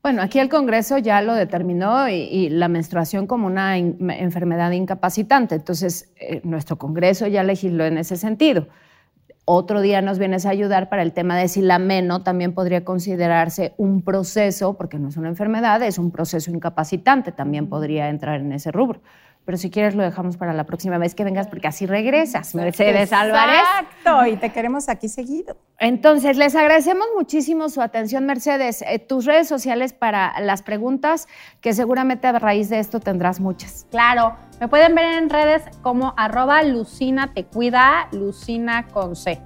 Bueno, 0.04 0.22
aquí 0.22 0.38
el 0.40 0.50
Congreso 0.50 0.98
ya 0.98 1.22
lo 1.22 1.34
determinó 1.34 2.10
y, 2.10 2.50
la 2.50 2.68
menstruación 2.68 3.26
como 3.26 3.48
una 3.48 3.78
enfermedad 3.78 4.72
incapacitante. 4.72 5.56
Entonces, 5.56 6.12
eh, 6.18 6.42
nuestro 6.44 6.78
Congreso 6.78 7.26
ya 7.28 7.42
legisló 7.42 7.86
en 7.86 7.98
ese 7.98 8.18
sentido. 8.18 8.68
Otro 9.46 9.80
día 9.80 10.02
nos 10.02 10.20
vienes 10.20 10.46
a 10.46 10.50
ayudar 10.50 10.90
para 10.90 11.04
el 11.04 11.14
tema 11.14 11.38
de 11.38 11.48
si 11.48 11.62
la 11.62 11.80
meno 11.80 12.22
también 12.22 12.54
podría 12.54 12.84
considerarse 12.84 13.76
un 13.78 14.02
proceso, 14.02 14.74
porque 14.76 15.00
no 15.00 15.08
es 15.08 15.16
una 15.16 15.30
enfermedad, 15.30 15.82
es 15.82 15.98
un 15.98 16.12
proceso 16.12 16.52
incapacitante, 16.52 17.32
también 17.32 17.70
podría 17.70 18.10
entrar 18.10 18.42
en 18.42 18.52
ese 18.52 18.74
rubro. 18.74 19.00
Pero 19.46 19.58
si 19.58 19.70
quieres 19.70 19.96
lo 19.96 20.04
dejamos 20.04 20.38
para 20.38 20.54
la 20.54 20.66
próxima 20.66 20.98
vez 20.98 21.16
que 21.16 21.24
vengas, 21.24 21.48
porque 21.48 21.68
así 21.68 21.86
regresas, 21.86 22.56
Mercedes 22.56 23.12
Álvarez. 23.12 23.60
Exacto, 23.60 24.26
y 24.28 24.38
te 24.38 24.52
queremos 24.52 24.90
aquí 24.90 25.10
seguido. 25.10 25.58
Entonces, 25.80 26.38
les 26.38 26.56
agradecemos 26.56 27.08
muchísimo 27.16 27.68
su 27.68 27.82
atención, 27.82 28.26
Mercedes. 28.26 28.84
Eh, 28.84 29.00
tus 29.00 29.26
redes 29.26 29.48
sociales 29.48 29.92
para 29.92 30.40
las 30.40 30.62
preguntas, 30.62 31.28
que 31.60 31.74
seguramente 31.74 32.28
a 32.28 32.40
raíz 32.40 32.70
de 32.70 32.80
esto 32.80 33.00
tendrás 33.00 33.40
muchas. 33.40 33.86
Claro, 33.92 34.36
me 34.60 34.68
pueden 34.68 34.96
ver 34.96 35.06
en 35.18 35.30
redes 35.30 35.64
como 35.82 36.14
arroba 36.16 36.64
Lucina 36.64 37.34
Te 37.34 37.46
Cuida, 37.46 38.08
Lucina 38.12 38.88
con 38.88 39.16
C. 39.16 39.42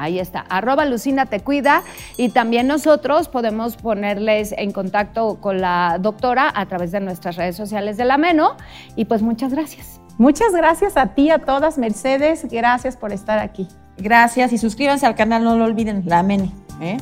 Ahí 0.00 0.18
está, 0.18 0.46
arroba 0.48 0.86
Lucina 0.86 1.26
te 1.26 1.40
cuida 1.40 1.82
y 2.16 2.30
también 2.30 2.66
nosotros 2.66 3.28
podemos 3.28 3.76
ponerles 3.76 4.54
en 4.56 4.72
contacto 4.72 5.38
con 5.42 5.60
la 5.60 5.98
doctora 6.00 6.50
a 6.54 6.64
través 6.64 6.90
de 6.90 7.00
nuestras 7.00 7.36
redes 7.36 7.54
sociales 7.54 7.98
de 7.98 8.06
la 8.06 8.16
MENO 8.16 8.56
y 8.96 9.04
pues 9.04 9.20
muchas 9.20 9.52
gracias. 9.52 10.00
Muchas 10.16 10.54
gracias 10.54 10.96
a 10.96 11.08
ti, 11.14 11.28
a 11.30 11.40
todas, 11.40 11.76
Mercedes, 11.76 12.46
gracias 12.50 12.96
por 12.96 13.12
estar 13.12 13.38
aquí. 13.38 13.68
Gracias 13.98 14.54
y 14.54 14.58
suscríbanse 14.58 15.04
al 15.04 15.14
canal, 15.14 15.44
no 15.44 15.54
lo 15.58 15.64
olviden, 15.66 16.02
la 16.06 16.22
MENE. 16.22 16.50
¿eh? 16.80 16.96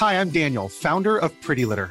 Hi, 0.00 0.14
I'm 0.14 0.30
Daniel, 0.30 0.70
founder 0.70 1.18
of 1.18 1.32
Pretty 1.42 1.66
Litter. 1.66 1.90